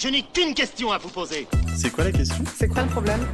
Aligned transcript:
Je 0.00 0.06
n'ai 0.06 0.22
qu'une 0.22 0.54
question 0.54 0.92
à 0.92 0.98
vous 0.98 1.08
poser. 1.08 1.48
C'est 1.76 1.90
quoi 1.90 2.04
la 2.04 2.12
question? 2.12 2.44
C'est 2.54 2.68
quoi 2.68 2.84
le 2.84 2.88
problème? 2.88 3.26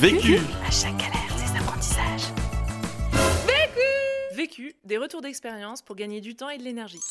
Vécu 0.00 0.38
À 0.66 0.70
chaque 0.70 0.96
galère, 0.96 1.36
des 1.36 1.60
apprentissages. 1.60 2.32
Vécu, 4.34 4.74
des 4.84 4.96
retours 4.96 5.20
d'expérience 5.20 5.82
pour 5.82 5.96
gagner 5.96 6.22
du 6.22 6.34
temps 6.34 6.48
et 6.48 6.56
de 6.56 6.62
l'énergie. 6.62 7.02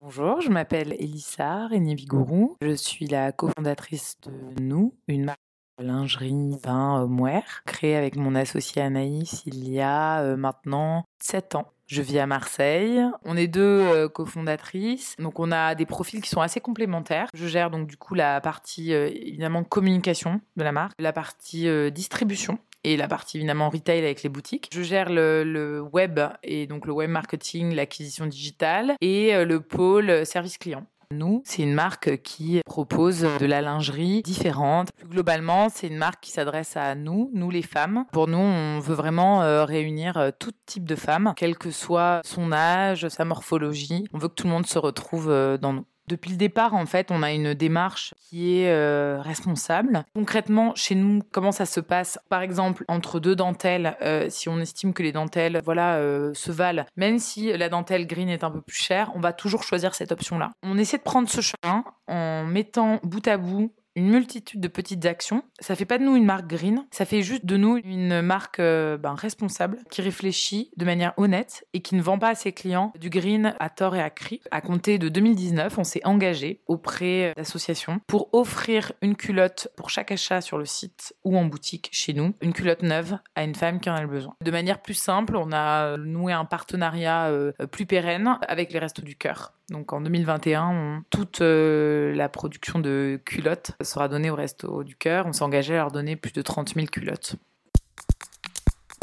Bonjour, 0.00 0.40
je 0.40 0.48
m'appelle 0.48 0.94
Elissa 0.98 1.66
René 1.66 1.94
Vigourou. 1.94 2.56
Je 2.62 2.74
suis 2.74 3.06
la 3.06 3.30
cofondatrice 3.30 4.16
de 4.22 4.62
Nous, 4.62 4.94
une 5.08 5.26
marque 5.26 5.40
de 5.78 5.84
lingerie 5.84 6.56
vin 6.64 7.02
homeware, 7.02 7.64
créée 7.66 7.96
avec 7.96 8.16
mon 8.16 8.34
associé 8.34 8.80
Anaïs 8.80 9.42
il 9.44 9.68
y 9.68 9.78
a 9.78 10.22
euh, 10.22 10.36
maintenant 10.38 11.04
7 11.22 11.56
ans. 11.56 11.70
Je 11.90 12.02
vis 12.02 12.20
à 12.20 12.26
Marseille. 12.26 13.02
On 13.24 13.36
est 13.36 13.48
deux 13.48 13.60
euh, 13.60 14.08
cofondatrices. 14.08 15.16
Donc 15.18 15.40
on 15.40 15.50
a 15.50 15.74
des 15.74 15.86
profils 15.86 16.20
qui 16.20 16.28
sont 16.28 16.40
assez 16.40 16.60
complémentaires. 16.60 17.26
Je 17.34 17.48
gère 17.48 17.68
donc 17.68 17.88
du 17.88 17.96
coup 17.96 18.14
la 18.14 18.40
partie 18.40 18.94
euh, 18.94 19.10
évidemment 19.12 19.64
communication 19.64 20.40
de 20.56 20.62
la 20.62 20.70
marque, 20.70 20.94
la 21.00 21.12
partie 21.12 21.66
euh, 21.66 21.90
distribution 21.90 22.60
et 22.84 22.96
la 22.96 23.08
partie 23.08 23.38
évidemment 23.38 23.70
retail 23.70 23.98
avec 23.98 24.22
les 24.22 24.28
boutiques. 24.28 24.70
Je 24.72 24.82
gère 24.82 25.10
le, 25.10 25.80
web 25.92 26.20
et 26.44 26.68
donc 26.68 26.86
le 26.86 26.92
web 26.92 27.10
marketing, 27.10 27.74
l'acquisition 27.74 28.26
digitale 28.26 28.94
et 29.00 29.44
le 29.44 29.60
pôle 29.60 30.24
service 30.24 30.58
client. 30.58 30.86
Nous, 31.12 31.42
c'est 31.44 31.62
une 31.62 31.74
marque 31.74 32.22
qui 32.22 32.60
propose 32.64 33.22
de 33.22 33.46
la 33.46 33.60
lingerie 33.60 34.22
différente. 34.22 34.92
Plus 34.92 35.08
globalement, 35.08 35.68
c'est 35.68 35.88
une 35.88 35.96
marque 35.96 36.22
qui 36.22 36.30
s'adresse 36.30 36.76
à 36.76 36.94
nous, 36.94 37.30
nous 37.34 37.50
les 37.50 37.62
femmes. 37.62 38.04
Pour 38.12 38.28
nous, 38.28 38.38
on 38.38 38.78
veut 38.78 38.94
vraiment 38.94 39.42
euh, 39.42 39.64
réunir 39.64 40.16
euh, 40.18 40.30
tout 40.38 40.52
type 40.66 40.84
de 40.84 40.94
femmes, 40.94 41.32
quel 41.36 41.58
que 41.58 41.72
soit 41.72 42.20
son 42.24 42.52
âge, 42.52 43.08
sa 43.08 43.24
morphologie. 43.24 44.04
On 44.12 44.18
veut 44.18 44.28
que 44.28 44.34
tout 44.34 44.46
le 44.46 44.52
monde 44.52 44.66
se 44.66 44.78
retrouve 44.78 45.30
euh, 45.30 45.58
dans 45.58 45.72
nous. 45.72 45.84
Depuis 46.10 46.32
le 46.32 46.36
départ, 46.36 46.74
en 46.74 46.86
fait, 46.86 47.12
on 47.12 47.22
a 47.22 47.30
une 47.30 47.54
démarche 47.54 48.14
qui 48.18 48.58
est 48.58 48.72
euh, 48.72 49.20
responsable. 49.20 50.02
Concrètement, 50.12 50.72
chez 50.74 50.96
nous, 50.96 51.22
comment 51.30 51.52
ça 51.52 51.66
se 51.66 51.78
passe? 51.78 52.18
Par 52.28 52.42
exemple, 52.42 52.84
entre 52.88 53.20
deux 53.20 53.36
dentelles, 53.36 53.96
euh, 54.02 54.26
si 54.28 54.48
on 54.48 54.58
estime 54.58 54.92
que 54.92 55.04
les 55.04 55.12
dentelles, 55.12 55.62
voilà, 55.64 55.98
euh, 55.98 56.34
se 56.34 56.50
valent, 56.50 56.84
même 56.96 57.20
si 57.20 57.56
la 57.56 57.68
dentelle 57.68 58.08
green 58.08 58.28
est 58.28 58.42
un 58.42 58.50
peu 58.50 58.60
plus 58.60 58.76
chère, 58.76 59.12
on 59.14 59.20
va 59.20 59.32
toujours 59.32 59.62
choisir 59.62 59.94
cette 59.94 60.10
option-là. 60.10 60.50
On 60.64 60.78
essaie 60.78 60.98
de 60.98 61.04
prendre 61.04 61.28
ce 61.28 61.42
chemin 61.42 61.84
en 62.08 62.42
mettant 62.44 62.98
bout 63.04 63.28
à 63.28 63.36
bout 63.36 63.72
une 63.96 64.08
multitude 64.10 64.60
de 64.60 64.68
petites 64.68 65.04
actions. 65.06 65.42
Ça 65.60 65.74
fait 65.74 65.84
pas 65.84 65.98
de 65.98 66.04
nous 66.04 66.16
une 66.16 66.24
marque 66.24 66.46
green, 66.46 66.86
ça 66.90 67.04
fait 67.04 67.22
juste 67.22 67.44
de 67.46 67.56
nous 67.56 67.76
une 67.84 68.22
marque 68.22 68.60
euh, 68.60 68.96
ben, 68.96 69.14
responsable 69.14 69.78
qui 69.90 70.00
réfléchit 70.02 70.70
de 70.76 70.84
manière 70.84 71.12
honnête 71.16 71.66
et 71.72 71.80
qui 71.82 71.94
ne 71.96 72.02
vend 72.02 72.18
pas 72.18 72.28
à 72.30 72.34
ses 72.34 72.52
clients 72.52 72.92
du 72.98 73.10
green 73.10 73.54
à 73.58 73.68
tort 73.70 73.96
et 73.96 74.02
à 74.02 74.10
cri. 74.10 74.40
À 74.50 74.60
compter 74.60 74.98
de 74.98 75.08
2019, 75.08 75.78
on 75.78 75.84
s'est 75.84 76.00
engagé 76.04 76.60
auprès 76.66 77.32
d'associations 77.36 78.00
pour 78.06 78.28
offrir 78.32 78.92
une 79.02 79.16
culotte 79.16 79.68
pour 79.76 79.90
chaque 79.90 80.12
achat 80.12 80.40
sur 80.40 80.58
le 80.58 80.64
site 80.64 81.14
ou 81.24 81.36
en 81.36 81.44
boutique 81.44 81.88
chez 81.92 82.12
nous, 82.12 82.34
une 82.40 82.52
culotte 82.52 82.82
neuve 82.82 83.18
à 83.34 83.44
une 83.44 83.54
femme 83.54 83.80
qui 83.80 83.90
en 83.90 83.94
a 83.94 84.00
le 84.02 84.08
besoin. 84.08 84.34
De 84.44 84.50
manière 84.50 84.80
plus 84.82 84.94
simple, 84.94 85.36
on 85.36 85.52
a 85.52 85.96
noué 85.96 86.32
un 86.32 86.44
partenariat 86.44 87.26
euh, 87.28 87.52
plus 87.70 87.86
pérenne 87.86 88.38
avec 88.46 88.72
les 88.72 88.78
Restos 88.78 89.02
du 89.02 89.16
Cœur. 89.16 89.52
Donc 89.70 89.92
en 89.92 90.00
2021, 90.00 90.68
on- 90.68 91.02
toute 91.10 91.40
euh, 91.42 92.12
la 92.14 92.28
production 92.28 92.78
de 92.80 93.20
culottes 93.24 93.72
sera 93.84 94.08
donnée 94.08 94.30
au 94.30 94.34
Resto 94.34 94.84
du 94.84 94.96
Cœur. 94.96 95.26
On 95.26 95.32
s'est 95.32 95.42
engagé 95.42 95.74
à 95.74 95.78
leur 95.78 95.90
donner 95.90 96.16
plus 96.16 96.32
de 96.32 96.42
30 96.42 96.74
000 96.74 96.86
culottes. 96.86 97.36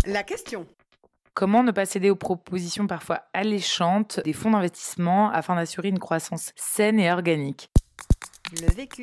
La 0.06 0.24
question. 0.24 0.66
Comment 1.34 1.64
ne 1.64 1.72
pas 1.72 1.86
céder 1.86 2.10
aux 2.10 2.16
propositions 2.16 2.88
parfois 2.88 3.24
alléchantes 3.34 4.20
des 4.24 4.34
fonds 4.34 4.52
d'investissement 4.52 5.30
afin 5.30 5.56
d'assurer 5.56 5.90
une 5.90 6.00
croissance 6.00 6.52
saine 6.56 7.00
et 7.00 7.12
organique? 7.12 7.70
Le 8.62 8.74
vécu. 8.74 9.02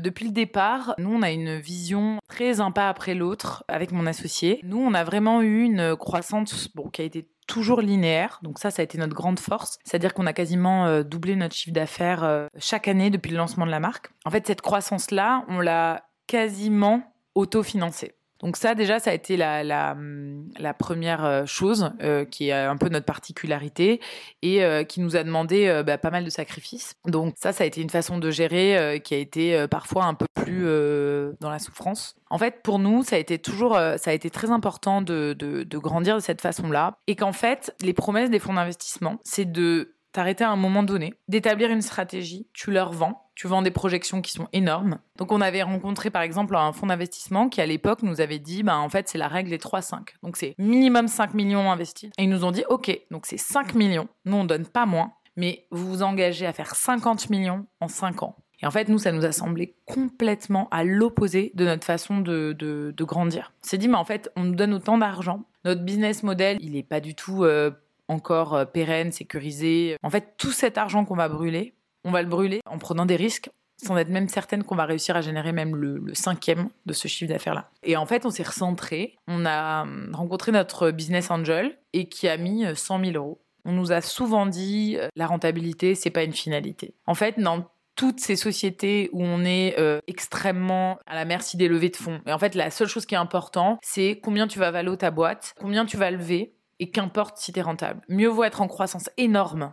Depuis 0.00 0.26
le 0.26 0.32
départ, 0.32 0.94
nous, 0.98 1.12
on 1.12 1.22
a 1.22 1.30
une 1.30 1.58
vision 1.58 2.18
très 2.28 2.60
un 2.60 2.70
pas 2.70 2.88
après 2.88 3.14
l'autre 3.14 3.64
avec 3.68 3.92
mon 3.92 4.06
associé. 4.06 4.60
Nous, 4.62 4.78
on 4.78 4.94
a 4.94 5.04
vraiment 5.04 5.42
eu 5.42 5.62
une 5.62 5.96
croissance 5.96 6.68
bon, 6.74 6.88
qui 6.88 7.02
a 7.02 7.04
été 7.04 7.28
toujours 7.48 7.80
linéaire. 7.80 8.38
Donc 8.42 8.60
ça, 8.60 8.70
ça 8.70 8.82
a 8.82 8.84
été 8.84 8.96
notre 8.98 9.14
grande 9.14 9.40
force. 9.40 9.78
C'est-à-dire 9.82 10.14
qu'on 10.14 10.26
a 10.26 10.32
quasiment 10.32 10.86
euh, 10.86 11.02
doublé 11.02 11.34
notre 11.34 11.56
chiffre 11.56 11.74
d'affaires 11.74 12.22
euh, 12.22 12.46
chaque 12.58 12.86
année 12.86 13.10
depuis 13.10 13.32
le 13.32 13.38
lancement 13.38 13.66
de 13.66 13.72
la 13.72 13.80
marque. 13.80 14.10
En 14.24 14.30
fait, 14.30 14.46
cette 14.46 14.60
croissance-là, 14.60 15.44
on 15.48 15.58
l'a 15.58 16.04
quasiment 16.28 17.02
autofinancée. 17.34 18.14
Donc 18.40 18.56
ça, 18.56 18.74
déjà, 18.74 19.00
ça 19.00 19.10
a 19.10 19.14
été 19.14 19.36
la, 19.36 19.64
la, 19.64 19.92
hum, 19.92 20.48
première 20.78 21.24
euh, 21.24 21.44
chose 21.46 21.90
euh, 22.02 22.24
qui 22.24 22.48
est 22.48 22.52
un 22.52 22.76
peu 22.76 22.88
notre 22.88 23.06
particularité 23.06 24.00
et 24.42 24.64
euh, 24.64 24.84
qui 24.84 25.00
nous 25.00 25.16
a 25.16 25.24
demandé 25.24 25.66
euh, 25.66 25.82
bah, 25.82 25.98
pas 25.98 26.10
mal 26.10 26.24
de 26.24 26.30
sacrifices. 26.30 26.94
Donc 27.06 27.34
ça, 27.36 27.52
ça 27.52 27.64
a 27.64 27.66
été 27.66 27.80
une 27.80 27.90
façon 27.90 28.18
de 28.18 28.30
gérer 28.30 28.78
euh, 28.78 28.98
qui 28.98 29.14
a 29.14 29.18
été 29.18 29.56
euh, 29.56 29.66
parfois 29.66 30.04
un 30.04 30.14
peu 30.14 30.26
plus 30.34 30.62
euh, 30.66 31.32
dans 31.40 31.50
la 31.50 31.58
souffrance. 31.58 32.14
En 32.30 32.38
fait, 32.38 32.62
pour 32.62 32.78
nous, 32.78 33.02
ça 33.02 33.16
a 33.16 33.18
été 33.18 33.38
toujours, 33.38 33.76
euh, 33.76 33.96
ça 33.96 34.10
a 34.10 34.14
été 34.14 34.30
très 34.30 34.50
important 34.50 35.02
de, 35.02 35.34
de, 35.36 35.64
de 35.64 35.78
grandir 35.78 36.14
de 36.14 36.20
cette 36.20 36.40
façon-là 36.40 36.98
et 37.06 37.16
qu'en 37.16 37.32
fait, 37.32 37.74
les 37.82 37.92
promesses 37.92 38.30
des 38.30 38.38
fonds 38.38 38.54
d'investissement, 38.54 39.18
c'est 39.24 39.50
de 39.50 39.94
t'arrêter 40.18 40.42
à 40.42 40.50
un 40.50 40.56
moment 40.56 40.82
donné, 40.82 41.14
d'établir 41.28 41.70
une 41.70 41.80
stratégie, 41.80 42.48
tu 42.52 42.72
leur 42.72 42.92
vends, 42.92 43.30
tu 43.36 43.46
vends 43.46 43.62
des 43.62 43.70
projections 43.70 44.20
qui 44.20 44.32
sont 44.32 44.48
énormes. 44.52 44.98
Donc 45.16 45.30
on 45.30 45.40
avait 45.40 45.62
rencontré 45.62 46.10
par 46.10 46.22
exemple 46.22 46.56
un 46.56 46.72
fonds 46.72 46.88
d'investissement 46.88 47.48
qui 47.48 47.60
à 47.60 47.66
l'époque 47.66 48.02
nous 48.02 48.20
avait 48.20 48.40
dit, 48.40 48.64
bah, 48.64 48.78
en 48.78 48.88
fait 48.88 49.08
c'est 49.08 49.16
la 49.16 49.28
règle 49.28 49.50
des 49.50 49.58
3-5. 49.58 50.08
Donc 50.24 50.36
c'est 50.36 50.56
minimum 50.58 51.06
5 51.06 51.34
millions 51.34 51.70
investis. 51.70 52.10
Et 52.18 52.24
ils 52.24 52.28
nous 52.28 52.44
ont 52.44 52.50
dit, 52.50 52.64
ok, 52.68 53.00
donc 53.12 53.26
c'est 53.26 53.38
5 53.38 53.76
millions, 53.76 54.08
nous 54.24 54.38
on 54.38 54.44
donne 54.44 54.66
pas 54.66 54.86
moins, 54.86 55.12
mais 55.36 55.68
vous 55.70 55.86
vous 55.86 56.02
engagez 56.02 56.46
à 56.46 56.52
faire 56.52 56.74
50 56.74 57.30
millions 57.30 57.66
en 57.78 57.86
5 57.86 58.24
ans. 58.24 58.34
Et 58.60 58.66
en 58.66 58.72
fait, 58.72 58.88
nous, 58.88 58.98
ça 58.98 59.12
nous 59.12 59.24
a 59.24 59.30
semblé 59.30 59.76
complètement 59.84 60.66
à 60.72 60.82
l'opposé 60.82 61.52
de 61.54 61.64
notre 61.64 61.84
façon 61.84 62.18
de, 62.18 62.56
de, 62.58 62.92
de 62.96 63.04
grandir. 63.04 63.52
On 63.62 63.68
s'est 63.68 63.78
dit, 63.78 63.86
mais 63.86 63.94
en 63.94 64.04
fait, 64.04 64.32
on 64.34 64.42
nous 64.42 64.56
donne 64.56 64.74
autant 64.74 64.98
d'argent. 64.98 65.44
Notre 65.64 65.82
business 65.82 66.24
model, 66.24 66.58
il 66.60 66.72
n'est 66.72 66.82
pas 66.82 66.98
du 66.98 67.14
tout 67.14 67.44
euh, 67.44 67.70
encore 68.08 68.54
euh, 68.54 68.64
pérenne, 68.64 69.12
sécurisé. 69.12 69.96
En 70.02 70.10
fait, 70.10 70.34
tout 70.36 70.52
cet 70.52 70.78
argent 70.78 71.04
qu'on 71.04 71.16
va 71.16 71.28
brûler, 71.28 71.74
on 72.04 72.10
va 72.10 72.22
le 72.22 72.28
brûler 72.28 72.60
en 72.66 72.78
prenant 72.78 73.06
des 73.06 73.16
risques 73.16 73.50
sans 73.82 73.96
être 73.96 74.08
même 74.08 74.28
certaine 74.28 74.64
qu'on 74.64 74.74
va 74.74 74.84
réussir 74.84 75.16
à 75.16 75.20
générer 75.20 75.52
même 75.52 75.76
le, 75.76 76.12
cinquième 76.14 76.68
de 76.86 76.92
ce 76.92 77.08
chiffre 77.08 77.32
d'affaires-là. 77.32 77.70
Et 77.84 77.96
en 77.96 78.06
fait, 78.06 78.26
on 78.26 78.30
s'est 78.30 78.42
recentré. 78.42 79.16
On 79.28 79.46
a 79.46 79.82
hum, 79.82 80.10
rencontré 80.12 80.52
notre 80.52 80.90
business 80.90 81.30
angel 81.30 81.78
et 81.92 82.08
qui 82.08 82.28
a 82.28 82.36
mis 82.36 82.64
euh, 82.64 82.74
100 82.74 83.04
000 83.04 83.12
euros. 83.12 83.40
On 83.64 83.72
nous 83.72 83.92
a 83.92 84.00
souvent 84.00 84.46
dit 84.46 84.96
euh, 84.98 85.08
la 85.14 85.26
rentabilité, 85.26 85.94
c'est 85.94 86.10
pas 86.10 86.24
une 86.24 86.32
finalité. 86.32 86.94
En 87.06 87.14
fait, 87.14 87.38
dans 87.38 87.68
toutes 87.94 88.20
ces 88.20 88.36
sociétés 88.36 89.10
où 89.12 89.24
on 89.24 89.44
est 89.44 89.74
euh, 89.78 89.98
extrêmement 90.06 90.98
à 91.06 91.16
la 91.16 91.24
merci 91.24 91.56
des 91.56 91.66
levées 91.66 91.88
de 91.88 91.96
fonds. 91.96 92.20
Et 92.26 92.32
en 92.32 92.38
fait, 92.38 92.54
la 92.54 92.70
seule 92.70 92.86
chose 92.86 93.06
qui 93.06 93.16
est 93.16 93.18
importante, 93.18 93.80
c'est 93.82 94.20
combien 94.22 94.46
tu 94.46 94.60
vas 94.60 94.70
valoir 94.70 94.96
ta 94.96 95.10
boîte, 95.10 95.54
combien 95.58 95.84
tu 95.84 95.96
vas 95.96 96.12
lever, 96.12 96.54
et 96.80 96.90
qu'importe 96.90 97.38
si 97.38 97.52
tu 97.52 97.58
es 97.58 97.62
rentable. 97.62 98.02
Mieux 98.08 98.28
vaut 98.28 98.44
être 98.44 98.60
en 98.60 98.68
croissance 98.68 99.10
énorme, 99.16 99.72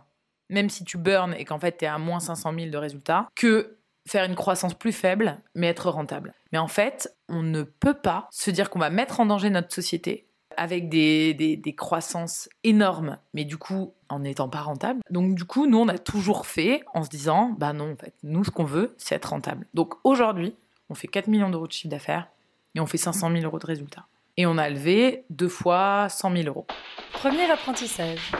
même 0.50 0.70
si 0.70 0.84
tu 0.84 0.98
burns 0.98 1.34
et 1.34 1.44
qu'en 1.44 1.58
fait 1.58 1.78
tu 1.78 1.84
es 1.84 1.88
à 1.88 1.98
moins 1.98 2.20
500 2.20 2.52
000 2.54 2.70
de 2.70 2.76
résultats, 2.76 3.28
que 3.34 3.78
faire 4.06 4.24
une 4.24 4.36
croissance 4.36 4.74
plus 4.74 4.92
faible, 4.92 5.38
mais 5.54 5.66
être 5.66 5.90
rentable. 5.90 6.34
Mais 6.52 6.58
en 6.58 6.68
fait, 6.68 7.14
on 7.28 7.42
ne 7.42 7.62
peut 7.62 7.94
pas 7.94 8.28
se 8.30 8.50
dire 8.50 8.70
qu'on 8.70 8.78
va 8.78 8.90
mettre 8.90 9.20
en 9.20 9.26
danger 9.26 9.50
notre 9.50 9.74
société 9.74 10.28
avec 10.56 10.88
des, 10.88 11.34
des, 11.34 11.56
des 11.56 11.74
croissances 11.74 12.48
énormes, 12.64 13.18
mais 13.34 13.44
du 13.44 13.58
coup, 13.58 13.92
en 14.08 14.20
n'étant 14.20 14.48
pas 14.48 14.60
rentable. 14.60 15.00
Donc, 15.10 15.34
du 15.34 15.44
coup, 15.44 15.66
nous, 15.66 15.78
on 15.78 15.88
a 15.88 15.98
toujours 15.98 16.46
fait 16.46 16.82
en 16.94 17.02
se 17.02 17.10
disant, 17.10 17.54
bah 17.58 17.72
non, 17.72 17.92
en 17.92 17.96
fait, 17.96 18.14
nous, 18.22 18.44
ce 18.44 18.50
qu'on 18.50 18.64
veut, 18.64 18.94
c'est 18.96 19.14
être 19.14 19.30
rentable. 19.30 19.66
Donc, 19.74 19.94
aujourd'hui, 20.04 20.54
on 20.88 20.94
fait 20.94 21.08
4 21.08 21.28
millions 21.28 21.50
d'euros 21.50 21.66
de 21.66 21.72
chiffre 21.72 21.90
d'affaires 21.90 22.28
et 22.74 22.80
on 22.80 22.86
fait 22.86 22.98
500 22.98 23.30
000 23.32 23.44
euros 23.44 23.58
de 23.58 23.66
résultats. 23.66 24.06
Et 24.38 24.44
on 24.44 24.58
a 24.58 24.68
levé 24.68 25.24
deux 25.30 25.48
fois 25.48 26.08
100 26.10 26.36
000 26.36 26.48
euros. 26.48 26.66
Premier 27.12 27.50
apprentissage. 27.50 28.32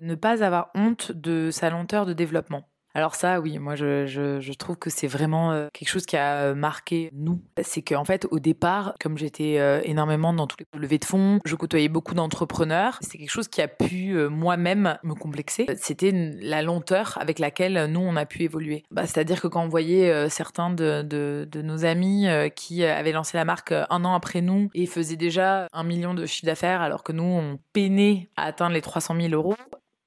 Ne 0.00 0.14
pas 0.14 0.44
avoir 0.44 0.70
honte 0.74 1.12
de 1.12 1.50
sa 1.50 1.70
lenteur 1.70 2.04
de 2.04 2.12
développement. 2.12 2.68
Alors 2.94 3.14
ça, 3.14 3.40
oui, 3.40 3.58
moi 3.58 3.76
je, 3.76 4.52
trouve 4.54 4.76
que 4.76 4.90
c'est 4.90 5.06
vraiment 5.06 5.52
euh, 5.52 5.68
quelque 5.72 5.88
chose 5.88 6.06
qui 6.06 6.16
a 6.16 6.42
euh, 6.42 6.54
marqué 6.54 7.10
nous. 7.12 7.40
C'est 7.62 7.82
qu'en 7.82 8.04
fait, 8.04 8.26
au 8.30 8.40
départ, 8.40 8.94
comme 9.00 9.16
j'étais 9.16 9.58
euh, 9.58 9.80
énormément 9.84 10.32
dans 10.32 10.46
tous 10.46 10.56
les 10.58 10.80
levées 10.80 10.98
de 10.98 11.04
fonds, 11.04 11.38
je 11.44 11.54
côtoyais 11.54 11.88
beaucoup 11.88 12.14
d'entrepreneurs. 12.14 12.98
C'est 13.00 13.16
quelque 13.16 13.30
chose 13.30 13.48
qui 13.48 13.62
a 13.62 13.68
pu 13.68 14.14
moi-même 14.28 14.98
me 15.04 15.14
complexer. 15.14 15.66
C'était 15.76 16.12
la 16.40 16.62
lenteur 16.62 17.16
avec 17.20 17.38
laquelle 17.38 17.86
nous 17.86 18.00
on 18.00 18.16
a 18.16 18.26
pu 18.26 18.42
évoluer. 18.42 18.82
Bah, 18.90 19.06
C'est-à-dire 19.06 19.40
que 19.40 19.46
quand 19.46 19.62
on 19.62 19.68
voyait 19.68 20.28
certains 20.28 20.70
de, 20.70 21.02
de, 21.02 21.62
nos 21.62 21.84
amis 21.84 22.26
qui 22.56 22.84
avaient 22.84 23.12
lancé 23.12 23.36
la 23.36 23.44
marque 23.44 23.72
un 23.72 24.04
an 24.04 24.14
après 24.14 24.40
nous 24.40 24.70
et 24.74 24.86
faisaient 24.86 25.16
déjà 25.16 25.68
un 25.72 25.84
million 25.84 26.14
de 26.14 26.26
chiffre 26.26 26.46
d'affaires, 26.46 26.80
alors 26.80 27.02
que 27.02 27.12
nous 27.12 27.22
on 27.22 27.58
peinait 27.72 28.30
à 28.36 28.44
atteindre 28.44 28.74
les 28.74 28.80
300 28.80 29.14
000 29.20 29.28
euros 29.34 29.56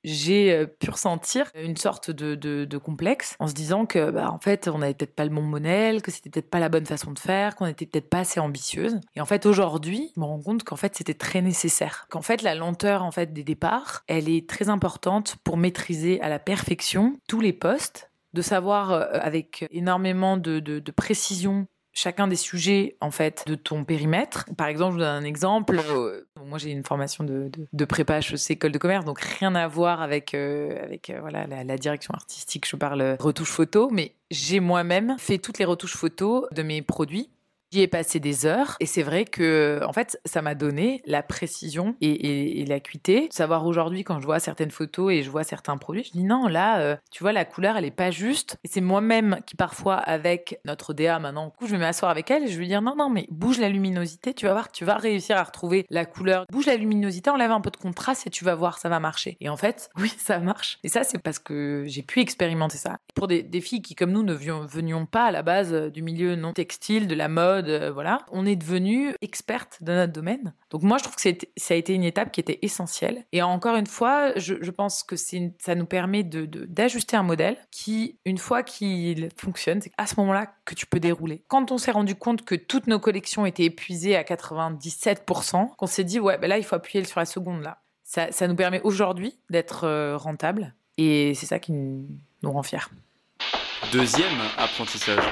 j'ai 0.04 0.52
euh, 0.54 0.66
pu 0.66 0.90
ressentir 0.90 1.50
une 1.56 1.78
sorte 1.78 2.12
de, 2.12 2.36
de- 2.36 2.78
complexe 2.78 3.36
en 3.40 3.48
se 3.48 3.54
disant 3.54 3.86
que, 3.86 4.12
bah, 4.12 4.30
en 4.32 4.40
fait, 4.40 4.68
on 4.68 4.80
n'avait 4.80 4.94
peut-être 4.94 5.16
pas 5.16 5.24
le 5.24 5.30
bon 5.30 5.42
modèle, 5.42 6.02
que 6.02 6.12
c'était 6.12 6.30
peut-être 6.30 6.50
pas 6.50 6.60
la 6.60 6.70
bonne 6.70 6.86
façon 6.86 7.12
de 7.12 7.20
faire, 7.20 7.56
qu'on 7.56 7.66
était 7.66 7.86
peut-être 7.86 8.10
pas 8.10 8.20
assez 8.20 8.40
ambitieuse. 8.40 9.00
Et 9.16 9.22
en 9.22 9.26
fait, 9.26 9.46
aujourd'hui, 9.46 10.12
je 10.16 10.20
me 10.20 10.26
rends 10.26 10.42
compte 10.42 10.64
qu'en 10.64 10.76
fait, 10.76 10.96
c'était 10.96 11.14
très 11.14 11.42
nécessaire. 11.42 12.08
Qu'en 12.10 12.22
fait, 12.22 12.42
la 12.42 12.56
lenteur, 12.56 13.04
en 13.04 13.12
fait, 13.12 13.32
des 13.32 13.44
départs, 13.44 14.04
elle 14.08 14.28
est 14.28 14.50
très 14.50 14.70
importante 14.70 15.38
pour 15.44 15.56
maîtriser 15.58 16.20
à 16.22 16.30
la 16.30 16.40
perfection 16.40 17.18
tous 17.28 17.40
les 17.40 17.54
postes, 17.54 18.10
de 18.34 18.42
savoir 18.42 18.92
euh, 18.92 19.06
avec 19.14 19.66
énormément 19.72 20.38
de- 20.38 20.60
de 20.60 20.92
précision 20.92 21.68
chacun 21.94 22.28
des 22.28 22.36
sujets 22.36 22.98
en 23.00 23.12
fait 23.12 23.44
de 23.48 23.56
ton 23.56 23.86
périmètre. 23.86 24.46
Par 24.58 24.68
exemple, 24.68 24.94
je 24.94 24.98
vous 24.98 25.04
donne 25.04 25.24
un 25.24 25.26
exemple. 25.26 25.80
Euh, 25.90 26.28
moi, 26.46 26.58
j'ai 26.58 26.72
une 26.72 26.84
formation 26.84 27.24
de, 27.24 27.50
de, 27.50 27.68
de 27.72 27.86
prépa 27.86 28.20
HEC 28.20 28.52
école 28.52 28.72
de 28.72 28.78
commerce, 28.78 29.06
donc 29.06 29.22
rien 29.22 29.56
à 29.56 29.68
voir 29.68 30.02
avec 30.02 30.34
euh, 30.34 30.84
avec 30.84 31.10
euh, 31.10 31.20
voilà 31.22 31.48
la, 31.48 31.64
la 31.64 31.78
direction 31.78 32.14
artistique. 32.14 32.68
Je 32.68 32.76
parle 32.76 33.18
retouche 33.20 33.52
photo, 33.52 33.90
mais 33.92 34.16
j'ai 34.32 34.60
moi-même 34.60 35.16
fait 35.20 35.38
toutes 35.38 35.60
les 35.60 35.66
retouches 35.66 35.96
photos 35.96 36.46
de 36.52 36.64
mes 36.64 36.82
produits. 36.82 37.30
J'y 37.74 37.82
ai 37.82 37.88
passé 37.88 38.20
des 38.20 38.46
heures. 38.46 38.76
Et 38.80 38.86
c'est 38.86 39.02
vrai 39.02 39.26
que 39.26 39.82
en 39.84 39.94
fait 39.94 40.22
ça 40.26 40.44
m'a 40.44 40.54
donné 40.54 41.02
la 41.08 41.24
précision 41.24 41.96
et, 42.02 42.64
l'acuité. 42.68 43.28
Savoir 43.32 43.66
aujourd'hui 43.66 44.04
quand 44.04 44.20
je 44.20 44.26
vois 44.26 44.40
certaines 44.40 44.70
photos 44.70 45.12
et 45.12 45.24
je 45.24 45.32
vois 45.32 45.44
certains 45.44 45.78
produits, 45.78 46.04
je 46.04 46.12
dis 46.12 46.24
non 46.24 46.46
là 46.46 46.82
euh, 46.82 46.96
tu 47.10 47.24
vois 47.24 47.32
la 47.32 47.46
couleur 47.46 47.76
elle 47.76 47.86
est 47.86 47.90
pas 47.90 48.12
juste. 48.12 48.58
Et 48.64 48.68
c'est 48.68 48.80
moi-même 48.80 49.40
qui 49.48 49.56
parfois 49.56 49.96
avec 49.96 50.60
notre 50.66 50.94
DA 50.94 51.18
maintenant 51.18 51.50
coup, 51.50 51.66
je 51.66 51.72
vais 51.72 51.80
m'asseoir 51.80 52.12
avec 52.12 52.30
elle 52.30 52.44
et 52.44 52.48
je 52.48 52.54
vais 52.54 52.60
lui 52.60 52.68
dire 52.68 52.84
non 52.84 52.96
non 52.96 53.10
mais 53.10 53.26
bouge 53.32 53.58
la 53.58 53.70
luminosité 53.70 54.36
tu 54.36 54.46
vas 54.46 54.52
voir 54.52 54.72
tu 54.72 54.86
vas 54.86 54.98
réussir 54.98 55.38
à 55.38 55.44
retrouver 55.44 55.88
la 55.90 56.06
couleur. 56.06 56.46
Bouge 56.52 56.68
la 56.68 56.76
luminosité 56.76 57.32
enlève 57.32 57.50
un 57.50 57.62
peu 57.62 57.72
de 57.72 57.78
contraste 57.78 58.28
et 58.28 58.30
tu 58.30 58.46
vas 58.46 58.54
voir 58.54 58.78
ça 58.78 58.88
va 58.88 59.00
marcher. 59.00 59.36
Et 59.42 59.50
en 59.50 59.58
fait 59.58 59.90
oui 59.98 60.14
ça 60.20 60.38
marche. 60.38 60.78
Et 60.84 60.90
ça 60.90 61.04
c'est 61.04 61.18
parce 61.18 61.40
que 61.40 61.86
j'ai 61.88 62.04
pu 62.04 62.20
expérimenter 62.20 62.78
ça. 62.78 62.98
Pour 63.16 63.28
des, 63.28 63.42
des 63.42 63.62
filles 63.62 63.82
qui 63.82 63.96
comme 63.96 64.12
nous 64.12 64.22
ne 64.22 64.34
venions 64.36 65.08
pas 65.08 65.26
à 65.26 65.32
la 65.32 65.42
base 65.42 65.74
euh, 65.74 65.90
du 65.90 66.04
milieu 66.04 66.36
non 66.36 66.54
textile 66.54 67.08
de 67.08 67.16
la 67.16 67.30
mode 67.30 67.63
euh, 67.70 67.92
voilà. 67.92 68.20
On 68.32 68.46
est 68.46 68.56
devenues 68.56 69.14
expertes 69.22 69.78
de 69.82 69.94
notre 69.94 70.14
domaine. 70.14 70.54
Donc 70.70 70.84
moi 70.84 70.98
je 70.98 71.04
trouve 71.04 71.16
que 71.16 71.22
ça 71.58 71.74
a 71.74 71.78
été 71.78 71.94
une 71.94 72.04
étape 72.04 72.32
qui 72.32 72.40
était 72.40 72.60
essentielle. 72.62 73.26
Et 73.32 73.42
encore 73.42 73.76
une 73.76 73.88
fois 73.88 74.32
je, 74.38 74.54
pense 74.72 75.04
que 75.04 75.16
ça 75.16 75.76
nous 75.76 75.86
permet 75.86 76.24
de- 76.24 76.46
de- 76.46 76.66
d'ajuster 76.66 77.16
un 77.18 77.24
modèle 77.24 77.58
qui 77.72 78.18
une 78.26 78.38
fois 78.38 78.64
qu'il 78.64 79.30
fonctionne 79.38 79.82
c'est 79.82 79.92
à 79.98 80.08
ce 80.08 80.16
moment-là 80.20 80.54
que 80.66 80.76
tu 80.76 80.86
peux 80.86 81.00
dérouler. 81.00 81.44
Quand 81.48 81.72
on 81.72 81.78
s'est 81.78 81.92
rendu 81.92 82.16
compte 82.16 82.44
que 82.44 82.56
toutes 82.56 82.88
nos 82.88 83.00
collections 83.00 83.46
étaient 83.46 83.66
épuisées 83.66 84.16
à 84.16 84.24
97% 84.24 85.76
qu'on 85.78 85.88
s'est 85.88 86.04
dit 86.04 86.20
ouais 86.20 86.38
ben 86.38 86.48
là 86.48 86.58
il 86.58 86.64
faut 86.64 86.76
appuyer 86.76 87.04
sur 87.06 87.20
la 87.20 87.26
seconde 87.26 87.62
là. 87.64 87.80
Ça, 88.04 88.32
ça 88.32 88.48
nous 88.48 88.56
permet 88.56 88.82
aujourd'hui 88.84 89.40
d'être 89.50 89.86
euh, 89.86 90.18
rentable. 90.18 90.76
Et 90.98 91.34
c'est 91.36 91.46
ça 91.48 91.58
qui 91.58 91.72
nous 91.72 92.06
rend 92.44 92.62
fiers. 92.62 92.78
Deuxième 93.92 94.30
apprentissage. 94.58 95.24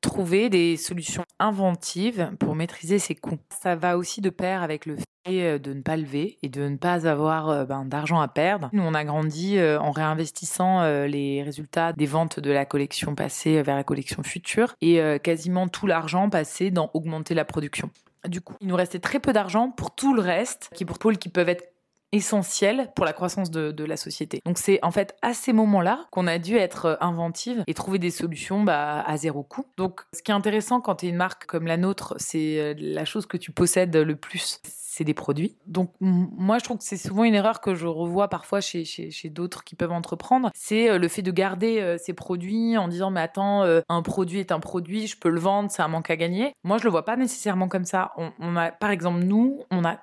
Trouver 0.00 0.48
des 0.48 0.76
solutions 0.76 1.24
inventives 1.38 2.30
pour 2.38 2.54
maîtriser 2.54 2.98
ses 2.98 3.14
coûts. 3.14 3.38
Ça 3.50 3.76
va 3.76 3.96
aussi 3.96 4.20
de 4.20 4.30
pair 4.30 4.62
avec 4.62 4.86
le 4.86 4.96
fait 4.96 5.04
euh, 5.28 5.58
de 5.58 5.72
ne 5.74 5.82
pas 5.82 5.96
lever 5.96 6.38
et 6.42 6.48
de 6.48 6.68
ne 6.68 6.76
pas 6.76 7.06
avoir 7.06 7.50
euh, 7.50 7.64
ben, 7.64 7.84
d'argent 7.84 8.20
à 8.20 8.28
perdre. 8.28 8.70
Nous, 8.72 8.82
on 8.82 8.94
a 8.94 9.04
grandi 9.04 9.58
euh, 9.58 9.78
en 9.78 9.90
réinvestissant 9.90 10.82
les 11.06 11.42
résultats 11.42 11.92
des 11.92 12.06
ventes 12.06 12.40
de 12.40 12.50
la 12.50 12.64
collection 12.64 13.14
passée 13.14 13.62
vers 13.62 13.76
la 13.76 13.84
collection 13.84 14.22
future 14.22 14.74
et 14.80 15.00
quasiment 15.22 15.68
tout 15.68 15.86
l'argent 15.86 16.30
passé 16.30 16.70
dans 16.70 16.90
augmenter 16.94 17.34
la 17.34 17.44
production. 17.44 17.90
Du 18.26 18.40
coup, 18.40 18.54
il 18.60 18.68
nous 18.68 18.76
restait 18.76 18.98
très 18.98 19.20
peu 19.20 19.32
d'argent 19.32 19.70
pour 19.70 19.94
tout 19.94 20.14
le 20.14 20.20
reste, 20.20 20.70
qui 20.74 20.84
pour 20.84 20.98
pôles 20.98 21.18
qui 21.18 21.28
peuvent 21.28 21.48
être 21.48 21.64
essentiels 22.12 22.90
pour 22.94 23.04
la 23.04 23.12
croissance 23.12 23.50
de, 23.50 23.84
la 23.84 23.96
société. 23.96 24.40
Donc 24.44 24.58
c'est 24.58 24.78
en 24.82 24.90
fait 24.90 25.16
à 25.22 25.32
ces 25.32 25.52
moments-là 25.52 26.06
qu'on 26.10 26.26
a 26.26 26.38
dû 26.38 26.56
être 26.56 26.86
euh, 26.86 26.96
inventive 27.00 27.64
et 27.66 27.74
trouver 27.74 27.98
des 27.98 28.10
solutions 28.10 28.62
bah, 28.62 29.00
à 29.00 29.16
zéro 29.16 29.42
coût. 29.42 29.64
Donc 29.76 30.02
ce 30.14 30.22
qui 30.22 30.30
est 30.30 30.34
intéressant 30.34 30.80
quand 30.80 30.96
tu 30.96 31.06
es 31.06 31.08
une 31.08 31.16
marque 31.16 31.46
comme 31.46 31.66
la 31.66 31.76
nôtre, 31.76 32.14
c'est 32.18 32.58
euh, 32.58 32.74
la 32.76 33.04
chose 33.04 33.24
que 33.26 33.36
tu 33.36 33.50
possèdes 33.50 33.96
le 33.96 34.16
plus, 34.16 34.60
c'est 34.64 35.04
des 35.04 35.14
produits. 35.14 35.56
Donc 35.66 35.92
moi 36.00 36.58
je 36.58 36.64
trouve 36.64 36.78
que 36.78 36.84
c'est 36.84 36.98
souvent 36.98 37.24
une 37.24 37.34
erreur 37.34 37.60
que 37.60 37.74
je 37.74 37.86
revois 37.86 38.28
parfois 38.28 38.60
chez, 38.60 38.84
d'autres 39.30 39.64
qui 39.64 39.74
peuvent 39.74 39.92
entreprendre, 39.92 40.50
c'est 40.54 40.90
euh, 40.90 40.98
le 40.98 41.08
fait 41.08 41.22
de 41.22 41.30
garder 41.30 41.96
ces 41.98 42.12
produits 42.12 42.76
en 42.76 42.88
disant 42.88 43.10
mais 43.10 43.20
attends, 43.20 43.62
un 43.88 44.02
produit 44.02 44.40
est 44.40 44.52
un 44.52 44.60
produit, 44.60 45.06
je 45.06 45.18
peux 45.18 45.30
le 45.30 45.40
vendre, 45.40 45.70
c'est 45.70 45.82
un 45.82 45.88
manque 45.88 46.10
à 46.10 46.16
gagner. 46.16 46.52
Moi 46.64 46.78
je 46.78 46.84
le 46.84 46.90
vois 46.90 47.04
pas 47.04 47.16
nécessairement 47.16 47.68
comme 47.68 47.84
ça. 47.84 48.12
On 48.38 48.56
a 48.56 48.70
par 48.70 48.90
exemple 48.90 49.20
nous, 49.20 49.62
on 49.70 49.84
a 49.84 49.98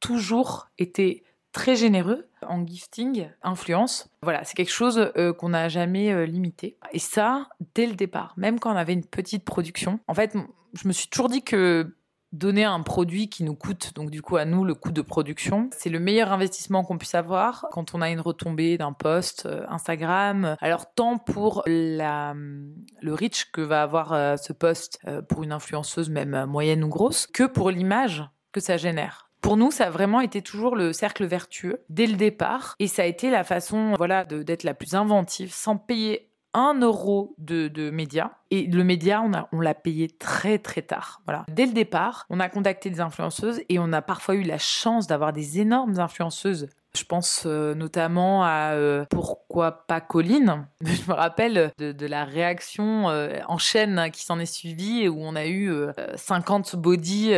toujours 0.00 0.68
été 0.78 1.24
très 1.58 1.74
généreux 1.74 2.24
en 2.46 2.64
gifting, 2.64 3.28
influence. 3.42 4.08
Voilà, 4.22 4.44
c'est 4.44 4.54
quelque 4.54 4.70
chose 4.70 5.10
euh, 5.16 5.32
qu'on 5.32 5.48
n'a 5.48 5.68
jamais 5.68 6.12
euh, 6.12 6.24
limité. 6.24 6.78
Et 6.92 7.00
ça, 7.00 7.48
dès 7.74 7.86
le 7.86 7.94
départ, 7.94 8.32
même 8.36 8.60
quand 8.60 8.72
on 8.72 8.76
avait 8.76 8.92
une 8.92 9.04
petite 9.04 9.44
production, 9.44 9.98
en 10.06 10.14
fait, 10.14 10.36
je 10.74 10.86
me 10.86 10.92
suis 10.92 11.08
toujours 11.08 11.28
dit 11.28 11.42
que 11.42 11.96
donner 12.30 12.62
un 12.62 12.80
produit 12.82 13.28
qui 13.28 13.42
nous 13.42 13.56
coûte, 13.56 13.92
donc 13.96 14.10
du 14.10 14.22
coup 14.22 14.36
à 14.36 14.44
nous, 14.44 14.62
le 14.62 14.74
coût 14.74 14.92
de 14.92 15.02
production, 15.02 15.68
c'est 15.76 15.90
le 15.90 15.98
meilleur 15.98 16.30
investissement 16.30 16.84
qu'on 16.84 16.96
puisse 16.96 17.16
avoir 17.16 17.66
quand 17.72 17.92
on 17.92 18.02
a 18.02 18.10
une 18.10 18.20
retombée 18.20 18.78
d'un 18.78 18.92
post 18.92 19.46
euh, 19.46 19.64
Instagram. 19.68 20.54
Alors 20.60 20.94
tant 20.94 21.18
pour 21.18 21.64
la, 21.66 22.34
le 22.36 23.14
reach 23.14 23.50
que 23.50 23.62
va 23.62 23.82
avoir 23.82 24.38
ce 24.38 24.52
post 24.52 25.00
pour 25.28 25.42
une 25.42 25.50
influenceuse, 25.50 26.08
même 26.08 26.44
moyenne 26.44 26.84
ou 26.84 26.88
grosse, 26.88 27.26
que 27.26 27.42
pour 27.42 27.72
l'image 27.72 28.22
que 28.52 28.60
ça 28.60 28.76
génère. 28.76 29.27
Pour 29.40 29.56
nous, 29.56 29.70
ça 29.70 29.86
a 29.86 29.90
vraiment 29.90 30.20
été 30.20 30.42
toujours 30.42 30.76
le 30.76 30.92
cercle 30.92 31.24
vertueux 31.24 31.80
dès 31.88 32.06
le 32.06 32.16
départ, 32.16 32.74
et 32.78 32.86
ça 32.86 33.02
a 33.02 33.06
été 33.06 33.30
la 33.30 33.44
façon, 33.44 33.94
voilà, 33.96 34.24
d'être 34.24 34.64
la 34.64 34.74
plus 34.74 34.94
inventive, 34.94 35.52
sans 35.52 35.76
payer 35.76 36.28
un 36.54 36.80
euro 36.80 37.34
de, 37.38 37.68
de 37.68 37.90
médias. 37.90 38.30
Et 38.50 38.66
le 38.66 38.82
média, 38.82 39.22
on, 39.22 39.30
on 39.52 39.60
l'a 39.60 39.74
payé 39.74 40.08
très 40.08 40.58
très 40.58 40.82
tard. 40.82 41.20
Voilà. 41.26 41.44
Dès 41.48 41.66
le 41.66 41.72
départ, 41.72 42.26
on 42.30 42.40
a 42.40 42.48
contacté 42.48 42.90
des 42.90 43.00
influenceuses 43.00 43.60
et 43.68 43.78
on 43.78 43.92
a 43.92 44.02
parfois 44.02 44.34
eu 44.34 44.42
la 44.42 44.58
chance 44.58 45.06
d'avoir 45.06 45.32
des 45.32 45.60
énormes 45.60 45.98
influenceuses. 46.00 46.68
Je 46.96 47.04
pense 47.04 47.44
euh, 47.46 47.74
notamment 47.74 48.44
à 48.44 48.72
euh, 48.72 49.04
pourquoi 49.10 49.86
pas 49.86 50.00
Colline. 50.00 50.66
Je 50.84 51.08
me 51.08 51.14
rappelle 51.14 51.72
de, 51.78 52.06
la 52.06 52.24
réaction 52.24 53.10
euh, 53.10 53.38
en 53.46 53.58
chaîne 53.58 54.10
qui 54.10 54.24
s'en 54.24 54.38
est 54.38 54.46
suivie 54.46 55.08
où 55.08 55.18
on 55.20 55.36
a 55.36 55.46
eu 55.46 55.70
euh, 55.70 55.92
50 56.16 56.76
bodies 56.76 57.32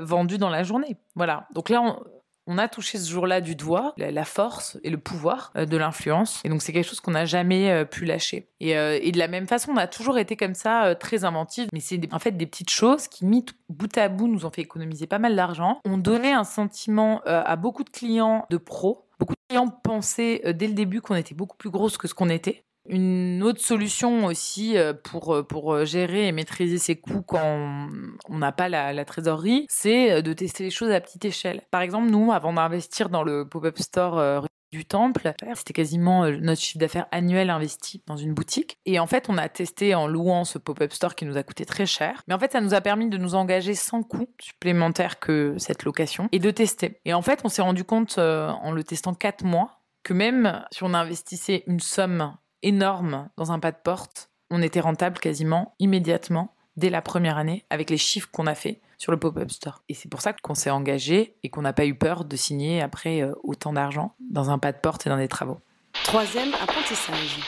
vendus 0.00 0.38
dans 0.38 0.50
la 0.50 0.62
journée. 0.62 0.96
Voilà. 1.14 1.46
Donc 1.54 1.68
là, 1.68 1.80
on, 1.80 2.02
on 2.48 2.56
a 2.56 2.66
touché 2.66 2.98
ce 2.98 3.08
jour-là 3.10 3.40
du 3.40 3.54
doigt 3.54 3.92
la, 3.98 4.24
force 4.24 4.78
et 4.82 4.90
le 4.90 4.96
pouvoir 4.96 5.52
euh, 5.54 5.66
de 5.66 5.76
l'influence. 5.76 6.40
Et 6.44 6.48
donc, 6.48 6.62
c'est 6.62 6.72
quelque 6.72 6.88
chose 6.88 7.00
qu'on 7.00 7.10
n'a 7.10 7.26
jamais 7.26 7.70
euh, 7.70 7.84
pu 7.84 8.06
lâcher. 8.06 8.48
Et, 8.58 8.76
euh, 8.76 8.98
et 9.00 9.12
de 9.12 9.18
la 9.18 9.28
même 9.28 9.46
façon, 9.46 9.72
on 9.72 9.76
a 9.76 9.86
toujours 9.86 10.18
été 10.18 10.34
comme 10.34 10.54
ça, 10.54 10.94
très 10.94 11.24
inventive. 11.24 11.68
Mais 11.74 11.80
c'est 11.80 12.00
en 12.12 12.18
fait 12.18 12.32
des 12.32 12.46
petites 12.46 12.70
choses 12.70 13.06
qui, 13.06 13.26
mis 13.26 13.44
bout 13.68 13.96
à 13.98 14.08
bout, 14.08 14.28
nous 14.28 14.46
ont 14.46 14.50
fait 14.50 14.62
économiser 14.62 15.06
pas 15.06 15.18
mal 15.18 15.36
d'argent. 15.36 15.80
On 15.84 15.98
donnait 15.98 16.32
un 16.32 16.44
sentiment 16.44 17.20
à 17.26 17.56
beaucoup 17.56 17.84
de 17.84 17.90
clients 17.90 18.46
de 18.50 18.56
pros. 18.56 19.06
Beaucoup 19.18 19.34
de 19.34 19.48
clients 19.48 19.68
pensaient 19.68 20.54
dès 20.54 20.68
le 20.68 20.72
début 20.72 21.02
qu'on 21.02 21.16
était 21.16 21.34
beaucoup 21.34 21.56
plus 21.56 21.70
grosse 21.70 21.98
que 21.98 22.08
ce 22.08 22.14
qu'on 22.14 22.30
était. 22.30 22.64
Une 22.88 23.42
autre 23.42 23.60
solution 23.60 24.24
aussi 24.24 24.78
euh, 24.78 24.94
pour, 24.94 25.34
euh, 25.34 25.42
pour 25.42 25.74
euh, 25.74 25.84
gérer 25.84 26.26
et 26.26 26.32
maîtriser 26.32 26.78
ses 26.78 26.96
coûts 26.96 27.22
quand 27.22 27.88
on- 28.28 28.38
n'a 28.38 28.52
pas 28.52 28.68
la, 28.68 29.04
trésorerie, 29.04 29.66
c'est 29.68 30.22
de 30.22 30.32
tester 30.32 30.64
les 30.64 30.70
choses 30.70 30.90
à 30.90 31.00
petite 31.00 31.24
échelle. 31.24 31.62
Par 31.70 31.82
exemple, 31.82 32.08
nous, 32.08 32.32
avant 32.32 32.52
d'investir 32.52 33.08
dans 33.08 33.22
le 33.22 33.48
pop-up 33.48 33.78
store 33.78 34.46
du 34.70 34.84
temple, 34.84 35.32
c'était 35.54 35.72
quasiment 35.72 36.28
notre 36.30 36.60
chiffre 36.60 36.78
d'affaires 36.78 37.06
annuel 37.10 37.50
investi 37.50 38.02
dans 38.06 38.16
une 38.16 38.32
boutique. 38.34 38.78
Et 38.86 38.98
en 38.98 39.06
fait, 39.06 39.28
on 39.28 39.38
a 39.38 39.48
testé 39.48 39.94
en 39.94 40.06
louant 40.06 40.44
ce 40.44 40.58
pop-up 40.58 40.92
store 40.92 41.14
qui 41.14 41.24
nous 41.24 41.36
a 41.36 41.42
coûté 41.42 41.64
très 41.64 41.86
cher. 41.86 42.22
Mais 42.28 42.34
en 42.34 42.38
fait, 42.38 42.52
ça 42.52 42.60
nous 42.60 42.74
a 42.74 42.80
permis 42.80 43.08
de 43.08 43.16
nous 43.18 43.34
engager 43.34 43.74
sans 43.74 44.02
coût 44.02 44.28
supplémentaire 44.40 45.18
que 45.18 45.54
cette 45.58 45.84
location 45.84 46.28
et 46.32 46.38
de 46.38 46.50
tester. 46.50 47.00
Et 47.04 47.14
en 47.14 47.22
fait, 47.22 47.40
on 47.44 47.48
s'est 47.48 47.62
rendu 47.62 47.82
compte 47.84 48.18
en 48.18 48.70
le 48.70 48.84
testant 48.84 49.14
quatre 49.14 49.44
mois 49.44 49.80
que 50.04 50.12
même 50.12 50.64
si 50.70 50.84
on 50.84 50.94
investissait 50.94 51.64
une 51.66 51.80
somme 51.80 52.36
énorme 52.62 53.28
dans 53.36 53.52
un 53.52 53.58
pas 53.58 53.72
de 53.72 53.78
porte, 53.82 54.30
on 54.50 54.62
était 54.62 54.80
rentable 54.80 55.18
quasiment 55.18 55.74
immédiatement 55.78 56.54
dès 56.76 56.90
la 56.90 57.02
première 57.02 57.36
année 57.36 57.64
avec 57.70 57.90
les 57.90 57.98
chiffres 57.98 58.28
qu'on 58.30 58.46
a 58.46 58.54
fait 58.54 58.80
sur 58.98 59.12
le 59.12 59.18
pop-up 59.18 59.50
store. 59.50 59.82
Et 59.88 59.94
c'est 59.94 60.08
pour 60.08 60.20
ça 60.20 60.32
qu'on 60.32 60.54
s'est 60.54 60.70
engagé 60.70 61.36
et 61.42 61.50
qu'on 61.50 61.62
n'a 61.62 61.72
pas 61.72 61.86
eu 61.86 61.94
peur 61.94 62.24
de 62.24 62.36
signer 62.36 62.80
après 62.80 63.22
euh, 63.22 63.32
autant 63.42 63.72
d'argent 63.72 64.14
dans 64.30 64.50
un 64.50 64.58
pas 64.58 64.72
de 64.72 64.78
porte 64.78 65.06
et 65.06 65.10
dans 65.10 65.16
des 65.16 65.28
travaux. 65.28 65.60
Troisième 66.04 66.52
apprentissage. 66.54 67.40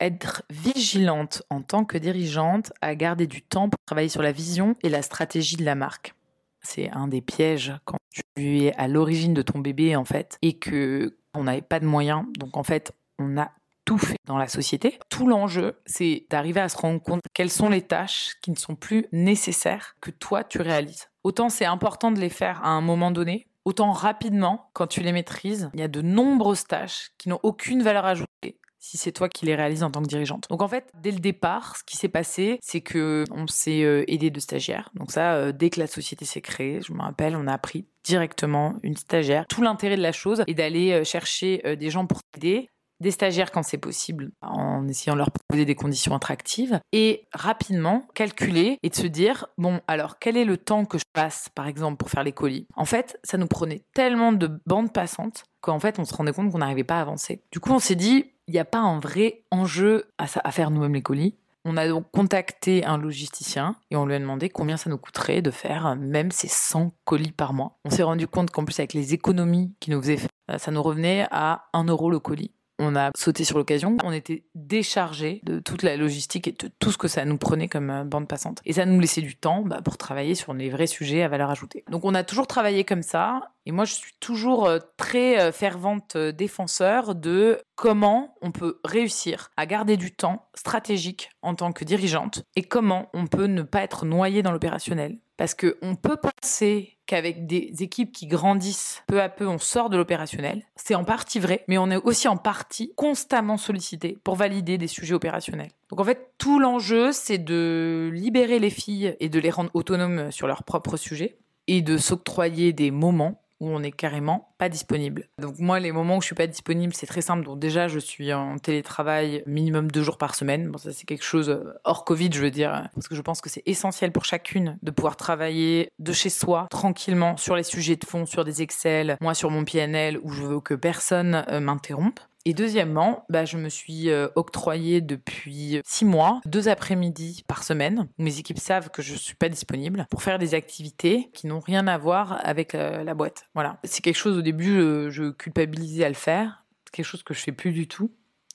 Être 0.00 0.42
vigilante 0.50 1.42
en 1.50 1.62
tant 1.62 1.84
que 1.84 1.98
dirigeante 1.98 2.72
à 2.82 2.94
garder 2.94 3.26
du 3.26 3.42
temps 3.42 3.68
pour 3.68 3.78
travailler 3.86 4.08
sur 4.08 4.22
la 4.22 4.32
vision 4.32 4.76
et 4.82 4.88
la 4.88 5.02
stratégie 5.02 5.56
de 5.56 5.64
la 5.64 5.74
marque. 5.74 6.14
C'est 6.60 6.90
un 6.90 7.08
des 7.08 7.20
pièges 7.20 7.74
quand 7.84 7.98
tu 8.12 8.58
es 8.60 8.74
à 8.76 8.88
l'origine 8.88 9.34
de 9.34 9.42
ton 9.42 9.58
bébé 9.58 9.96
en 9.96 10.04
fait 10.04 10.38
et 10.42 10.58
que 10.58 11.16
on 11.34 11.44
n'avait 11.44 11.62
pas 11.62 11.80
de 11.80 11.86
moyens. 11.86 12.24
Donc 12.38 12.56
en 12.56 12.62
fait, 12.62 12.92
on 13.18 13.36
a 13.38 13.52
tout 13.84 13.98
fait 13.98 14.18
dans 14.26 14.38
la 14.38 14.48
société. 14.48 14.98
Tout 15.10 15.26
l'enjeu, 15.26 15.80
c'est 15.86 16.26
d'arriver 16.30 16.60
à 16.60 16.68
se 16.68 16.76
rendre 16.76 17.02
compte 17.02 17.22
quelles 17.34 17.50
sont 17.50 17.68
les 17.68 17.82
tâches 17.82 18.34
qui 18.42 18.50
ne 18.50 18.56
sont 18.56 18.74
plus 18.74 19.06
nécessaires 19.12 19.96
que 20.00 20.10
toi 20.10 20.44
tu 20.44 20.60
réalises. 20.60 21.08
Autant 21.22 21.48
c'est 21.48 21.64
important 21.64 22.10
de 22.10 22.20
les 22.20 22.28
faire 22.28 22.62
à 22.64 22.68
un 22.68 22.80
moment 22.80 23.10
donné, 23.10 23.46
autant 23.64 23.92
rapidement, 23.92 24.70
quand 24.72 24.86
tu 24.86 25.00
les 25.00 25.12
maîtrises, 25.12 25.70
il 25.74 25.80
y 25.80 25.82
a 25.82 25.88
de 25.88 26.02
nombreuses 26.02 26.66
tâches 26.66 27.10
qui 27.18 27.28
n'ont 27.28 27.40
aucune 27.42 27.82
valeur 27.82 28.04
ajoutée 28.04 28.58
si 28.84 28.98
c'est 28.98 29.12
toi 29.12 29.30
qui 29.30 29.46
les 29.46 29.54
réalises 29.54 29.82
en 29.82 29.90
tant 29.90 30.02
que 30.02 30.08
dirigeante. 30.08 30.46
Donc 30.50 30.60
en 30.60 30.68
fait, 30.68 30.90
dès 31.00 31.10
le 31.10 31.18
départ, 31.18 31.78
ce 31.78 31.84
qui 31.84 31.96
s'est 31.96 32.10
passé, 32.10 32.58
c'est 32.60 32.82
que 32.82 33.24
on 33.30 33.46
s'est 33.46 33.82
euh, 33.82 34.04
aidé 34.08 34.28
de 34.28 34.38
stagiaires. 34.38 34.90
Donc 34.94 35.10
ça, 35.10 35.36
euh, 35.36 35.52
dès 35.52 35.70
que 35.70 35.80
la 35.80 35.86
société 35.86 36.26
s'est 36.26 36.42
créée, 36.42 36.80
je 36.86 36.92
me 36.92 37.00
rappelle, 37.00 37.34
on 37.34 37.46
a 37.46 37.52
appris 37.54 37.86
directement 38.04 38.74
une 38.82 38.94
stagiaire. 38.94 39.46
Tout 39.48 39.62
l'intérêt 39.62 39.96
de 39.96 40.02
la 40.02 40.12
chose 40.12 40.44
est 40.46 40.52
d'aller 40.52 40.92
euh, 40.92 41.02
chercher 41.02 41.62
des 41.78 41.88
gens 41.88 42.04
pour 42.04 42.20
t'aider, 42.24 42.68
des 43.00 43.10
stagiaires 43.10 43.50
quand 43.50 43.62
c'est 43.62 43.78
possible, 43.78 44.30
en 44.42 44.86
essayant 44.88 45.14
de 45.14 45.18
leur 45.18 45.30
proposer 45.30 45.64
des 45.64 45.74
conditions 45.74 46.14
attractives, 46.14 46.80
et 46.92 47.26
rapidement 47.32 48.06
calculer 48.14 48.78
et 48.82 48.88
de 48.88 48.94
se 48.94 49.06
dire, 49.06 49.46
bon, 49.58 49.80
alors 49.86 50.18
quel 50.18 50.36
est 50.36 50.44
le 50.44 50.56
temps 50.56 50.84
que 50.84 50.98
je 50.98 51.04
passe, 51.12 51.48
par 51.54 51.66
exemple, 51.66 51.96
pour 51.96 52.10
faire 52.10 52.24
les 52.24 52.32
colis? 52.32 52.66
En 52.76 52.84
fait, 52.84 53.18
ça 53.24 53.38
nous 53.38 53.46
prenait 53.46 53.84
tellement 53.94 54.32
de 54.32 54.50
bandes 54.66 54.92
passantes 54.92 55.44
qu'en 55.60 55.78
fait, 55.78 55.98
on 55.98 56.04
se 56.04 56.14
rendait 56.14 56.32
compte 56.32 56.52
qu'on 56.52 56.58
n'arrivait 56.58 56.84
pas 56.84 56.98
à 56.98 57.02
avancer. 57.02 57.42
Du 57.50 57.60
coup, 57.60 57.72
on 57.72 57.78
s'est 57.78 57.94
dit, 57.94 58.26
il 58.46 58.52
n'y 58.52 58.60
a 58.60 58.64
pas 58.64 58.78
un 58.78 59.00
vrai 59.00 59.44
enjeu 59.50 60.04
à, 60.18 60.26
faire 60.26 60.70
nous-mêmes 60.70 60.94
les 60.94 61.02
colis. 61.02 61.36
On 61.64 61.78
a 61.78 61.88
donc 61.88 62.10
contacté 62.10 62.84
un 62.84 62.98
logisticien 62.98 63.76
et 63.90 63.96
on 63.96 64.04
lui 64.04 64.14
a 64.14 64.18
demandé 64.18 64.50
combien 64.50 64.76
ça 64.76 64.90
nous 64.90 64.98
coûterait 64.98 65.40
de 65.40 65.50
faire 65.50 65.96
même 65.96 66.30
ces 66.30 66.48
100 66.48 66.92
colis 67.06 67.32
par 67.32 67.54
mois. 67.54 67.78
On 67.86 67.90
s'est 67.90 68.02
rendu 68.02 68.28
compte 68.28 68.50
qu'en 68.50 68.66
plus 68.66 68.78
avec 68.78 68.92
les 68.92 69.14
économies 69.14 69.72
qu'il 69.80 69.94
nous 69.94 70.02
faisait 70.02 70.18
faire, 70.18 70.60
ça 70.60 70.70
nous 70.70 70.82
revenait 70.82 71.26
à 71.30 71.64
1 71.72 71.84
euro 71.84 72.10
le 72.10 72.18
colis. 72.18 72.52
On 72.78 72.96
a 72.96 73.10
sauté 73.16 73.44
sur 73.44 73.56
l'occasion. 73.56 73.96
On 74.02 74.12
était 74.12 74.44
déchargé 74.54 75.40
de 75.44 75.60
toute 75.60 75.82
la 75.82 75.96
logistique 75.96 76.48
et 76.48 76.52
de 76.52 76.70
tout 76.78 76.90
ce 76.90 76.98
que 76.98 77.06
ça 77.06 77.24
nous 77.24 77.38
prenait 77.38 77.68
comme 77.68 77.90
euh, 77.90 78.04
bande 78.04 78.26
passante. 78.26 78.60
Et 78.64 78.72
ça 78.72 78.84
nous 78.84 78.98
laissait 78.98 79.20
du 79.20 79.36
temps 79.36 79.62
bah, 79.62 79.80
pour 79.82 79.96
travailler 79.96 80.34
sur 80.34 80.54
les 80.54 80.70
vrais 80.70 80.88
sujets 80.88 81.22
à 81.22 81.28
valeur 81.28 81.50
ajoutée. 81.50 81.84
Donc 81.90 82.04
on 82.04 82.14
a 82.14 82.24
toujours 82.24 82.46
travaillé 82.46 82.84
comme 82.84 83.02
ça. 83.02 83.50
Et 83.66 83.72
moi, 83.72 83.84
je 83.84 83.94
suis 83.94 84.12
toujours 84.18 84.66
euh, 84.66 84.78
très 84.96 85.40
euh, 85.40 85.52
fervente 85.52 86.16
défenseur 86.16 87.14
de 87.14 87.60
comment 87.76 88.36
on 88.42 88.50
peut 88.50 88.80
réussir 88.84 89.50
à 89.56 89.66
garder 89.66 89.96
du 89.96 90.12
temps 90.12 90.48
stratégique 90.54 91.30
en 91.42 91.54
tant 91.54 91.72
que 91.72 91.84
dirigeante 91.84 92.42
et 92.56 92.62
comment 92.62 93.08
on 93.14 93.26
peut 93.26 93.46
ne 93.46 93.62
pas 93.62 93.82
être 93.82 94.04
noyé 94.04 94.42
dans 94.42 94.52
l'opérationnel. 94.52 95.18
Parce 95.36 95.54
qu'on 95.54 95.96
peut 95.96 96.16
penser 96.16 96.96
qu'avec 97.14 97.46
des 97.46 97.72
équipes 97.80 98.10
qui 98.10 98.26
grandissent, 98.26 99.04
peu 99.06 99.22
à 99.22 99.28
peu, 99.28 99.46
on 99.46 99.58
sort 99.58 99.88
de 99.88 99.96
l'opérationnel. 99.96 100.64
C'est 100.74 100.96
en 100.96 101.04
partie 101.04 101.38
vrai, 101.38 101.64
mais 101.68 101.78
on 101.78 101.88
est 101.88 101.96
aussi 101.96 102.26
en 102.26 102.36
partie 102.36 102.92
constamment 102.96 103.56
sollicité 103.56 104.18
pour 104.24 104.34
valider 104.34 104.78
des 104.78 104.88
sujets 104.88 105.14
opérationnels. 105.14 105.70
Donc 105.90 106.00
en 106.00 106.04
fait, 106.04 106.32
tout 106.38 106.58
l'enjeu, 106.58 107.12
c'est 107.12 107.38
de 107.38 108.10
libérer 108.12 108.58
les 108.58 108.70
filles 108.70 109.16
et 109.20 109.28
de 109.28 109.38
les 109.38 109.50
rendre 109.50 109.70
autonomes 109.74 110.32
sur 110.32 110.48
leurs 110.48 110.64
propres 110.64 110.96
sujets 110.96 111.36
et 111.68 111.82
de 111.82 111.98
s'octroyer 111.98 112.72
des 112.72 112.90
moments 112.90 113.43
où 113.60 113.68
on 113.68 113.82
est 113.82 113.92
carrément 113.92 114.54
pas 114.58 114.68
disponible. 114.68 115.28
Donc 115.38 115.58
moi, 115.58 115.80
les 115.80 115.92
moments 115.92 116.16
où 116.16 116.20
je 116.20 116.26
suis 116.26 116.34
pas 116.34 116.46
disponible, 116.46 116.92
c'est 116.94 117.06
très 117.06 117.22
simple. 117.22 117.44
Donc 117.44 117.58
déjà, 117.58 117.88
je 117.88 117.98
suis 117.98 118.32
en 118.32 118.58
télétravail 118.58 119.42
minimum 119.46 119.90
deux 119.90 120.02
jours 120.02 120.18
par 120.18 120.34
semaine. 120.34 120.70
Bon, 120.70 120.78
ça 120.78 120.92
c'est 120.92 121.06
quelque 121.06 121.24
chose 121.24 121.50
euh, 121.50 121.74
hors 121.84 122.04
Covid, 122.04 122.30
je 122.32 122.40
veux 122.40 122.50
dire, 122.50 122.88
parce 122.94 123.08
que 123.08 123.14
je 123.14 123.22
pense 123.22 123.40
que 123.40 123.50
c'est 123.50 123.62
essentiel 123.66 124.12
pour 124.12 124.24
chacune 124.24 124.78
de 124.82 124.90
pouvoir 124.90 125.16
travailler 125.16 125.90
de 125.98 126.12
chez 126.12 126.30
soi 126.30 126.66
tranquillement 126.70 127.36
sur 127.36 127.56
les 127.56 127.62
sujets 127.62 127.96
de 127.96 128.04
fond, 128.04 128.26
sur 128.26 128.44
des 128.44 128.62
Excel, 128.62 129.16
moi 129.20 129.34
sur 129.34 129.50
mon 129.50 129.64
PNL 129.64 130.18
où 130.22 130.30
je 130.30 130.42
veux 130.42 130.60
que 130.60 130.74
personne 130.74 131.44
euh, 131.48 131.60
m'interrompe. 131.60 132.20
Et 132.46 132.52
deuxièmement, 132.52 133.24
bah, 133.30 133.46
je 133.46 133.56
me 133.56 133.70
suis 133.70 134.10
euh, 134.10 134.28
octroyé 134.34 135.00
depuis 135.00 135.80
six 135.84 136.04
mois, 136.04 136.40
deux 136.44 136.68
après-midi 136.68 137.42
par 137.48 137.64
semaine, 137.64 138.08
mes 138.18 138.38
équipes 138.38 138.58
savent 138.58 138.90
que 138.90 139.00
je 139.00 139.14
ne 139.14 139.18
suis 139.18 139.34
pas 139.34 139.48
disponible, 139.48 140.06
pour 140.10 140.22
faire 140.22 140.38
des 140.38 140.54
activités 140.54 141.30
qui 141.32 141.46
n'ont 141.46 141.60
rien 141.60 141.86
à 141.86 141.96
voir 141.96 142.38
avec 142.44 142.74
euh, 142.74 143.02
la 143.02 143.14
boîte. 143.14 143.46
Voilà. 143.54 143.78
C'est 143.84 144.02
quelque 144.02 144.16
chose, 144.16 144.36
au 144.36 144.42
début, 144.42 144.76
je, 145.10 145.30
culpabilisais 145.30 146.04
à 146.04 146.08
le 146.08 146.14
faire. 146.14 146.64
C'est 146.84 146.96
quelque 146.96 147.06
chose 147.06 147.22
que 147.22 147.32
je 147.32 147.40
fais 147.40 147.52
plus 147.52 147.72
du 147.72 147.88
tout 147.88 148.10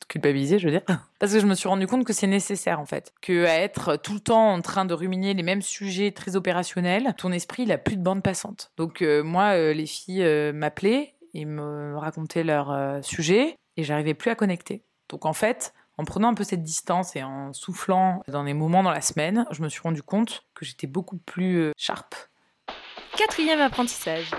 culpabiliser, 0.08 0.58
je 0.58 0.66
veux 0.66 0.72
dire. 0.72 0.82
Parce 1.20 1.34
que 1.34 1.40
je 1.40 1.46
me 1.46 1.54
suis 1.54 1.70
rendu 1.70 1.86
compte 1.86 2.04
que 2.04 2.14
c'est 2.14 2.26
nécessaire, 2.26 2.80
en 2.80 2.86
fait. 2.86 3.14
Que 3.22 3.44
être 3.44 3.96
tout 3.96 4.14
le 4.14 4.20
temps 4.20 4.54
en 4.54 4.62
train 4.62 4.86
de 4.86 4.94
ruminer 4.96 5.36
les 5.36 5.44
mêmes 5.44 5.62
sujets 5.62 6.12
très 6.12 6.36
opérationnels, 6.36 7.14
ton 7.18 7.32
esprit, 7.32 7.64
il 7.64 7.72
a 7.72 7.78
plus 7.78 7.96
de 7.96 8.02
bande 8.02 8.24
passante. 8.24 8.72
Donc, 8.78 9.04
euh, 9.04 9.22
moi, 9.22 9.56
les 9.74 9.86
filles 9.86 10.52
m'appelaient 10.54 11.14
et 11.36 11.46
me 11.46 11.96
racontaient 11.96 12.44
leurs 12.44 13.04
sujets 13.04 13.56
et 13.80 13.84
j'arrivais 13.84 14.14
plus 14.14 14.30
à 14.30 14.36
connecter. 14.36 14.84
Donc 15.08 15.26
en 15.26 15.34
fait, 15.34 15.74
en 15.98 16.04
prenant 16.04 16.30
un 16.30 16.34
peu 16.34 16.44
cette 16.44 16.64
distance 16.64 17.16
et 17.16 17.24
en 17.24 17.54
soufflant 17.54 18.22
dans 18.28 18.44
des 18.44 18.54
moments 18.54 18.84
dans 18.84 18.92
la 18.92 19.02
semaine, 19.02 19.46
je 19.52 19.62
me 19.62 19.70
suis 19.70 19.82
rendu 19.82 20.04
compte 20.04 20.46
que 20.54 20.66
j'étais 20.66 20.88
beaucoup 20.88 21.18
plus 21.18 21.60
euh, 21.60 21.72
sharp. 21.78 22.14
Quatrième 23.18 23.62
apprentissage. 23.62 24.32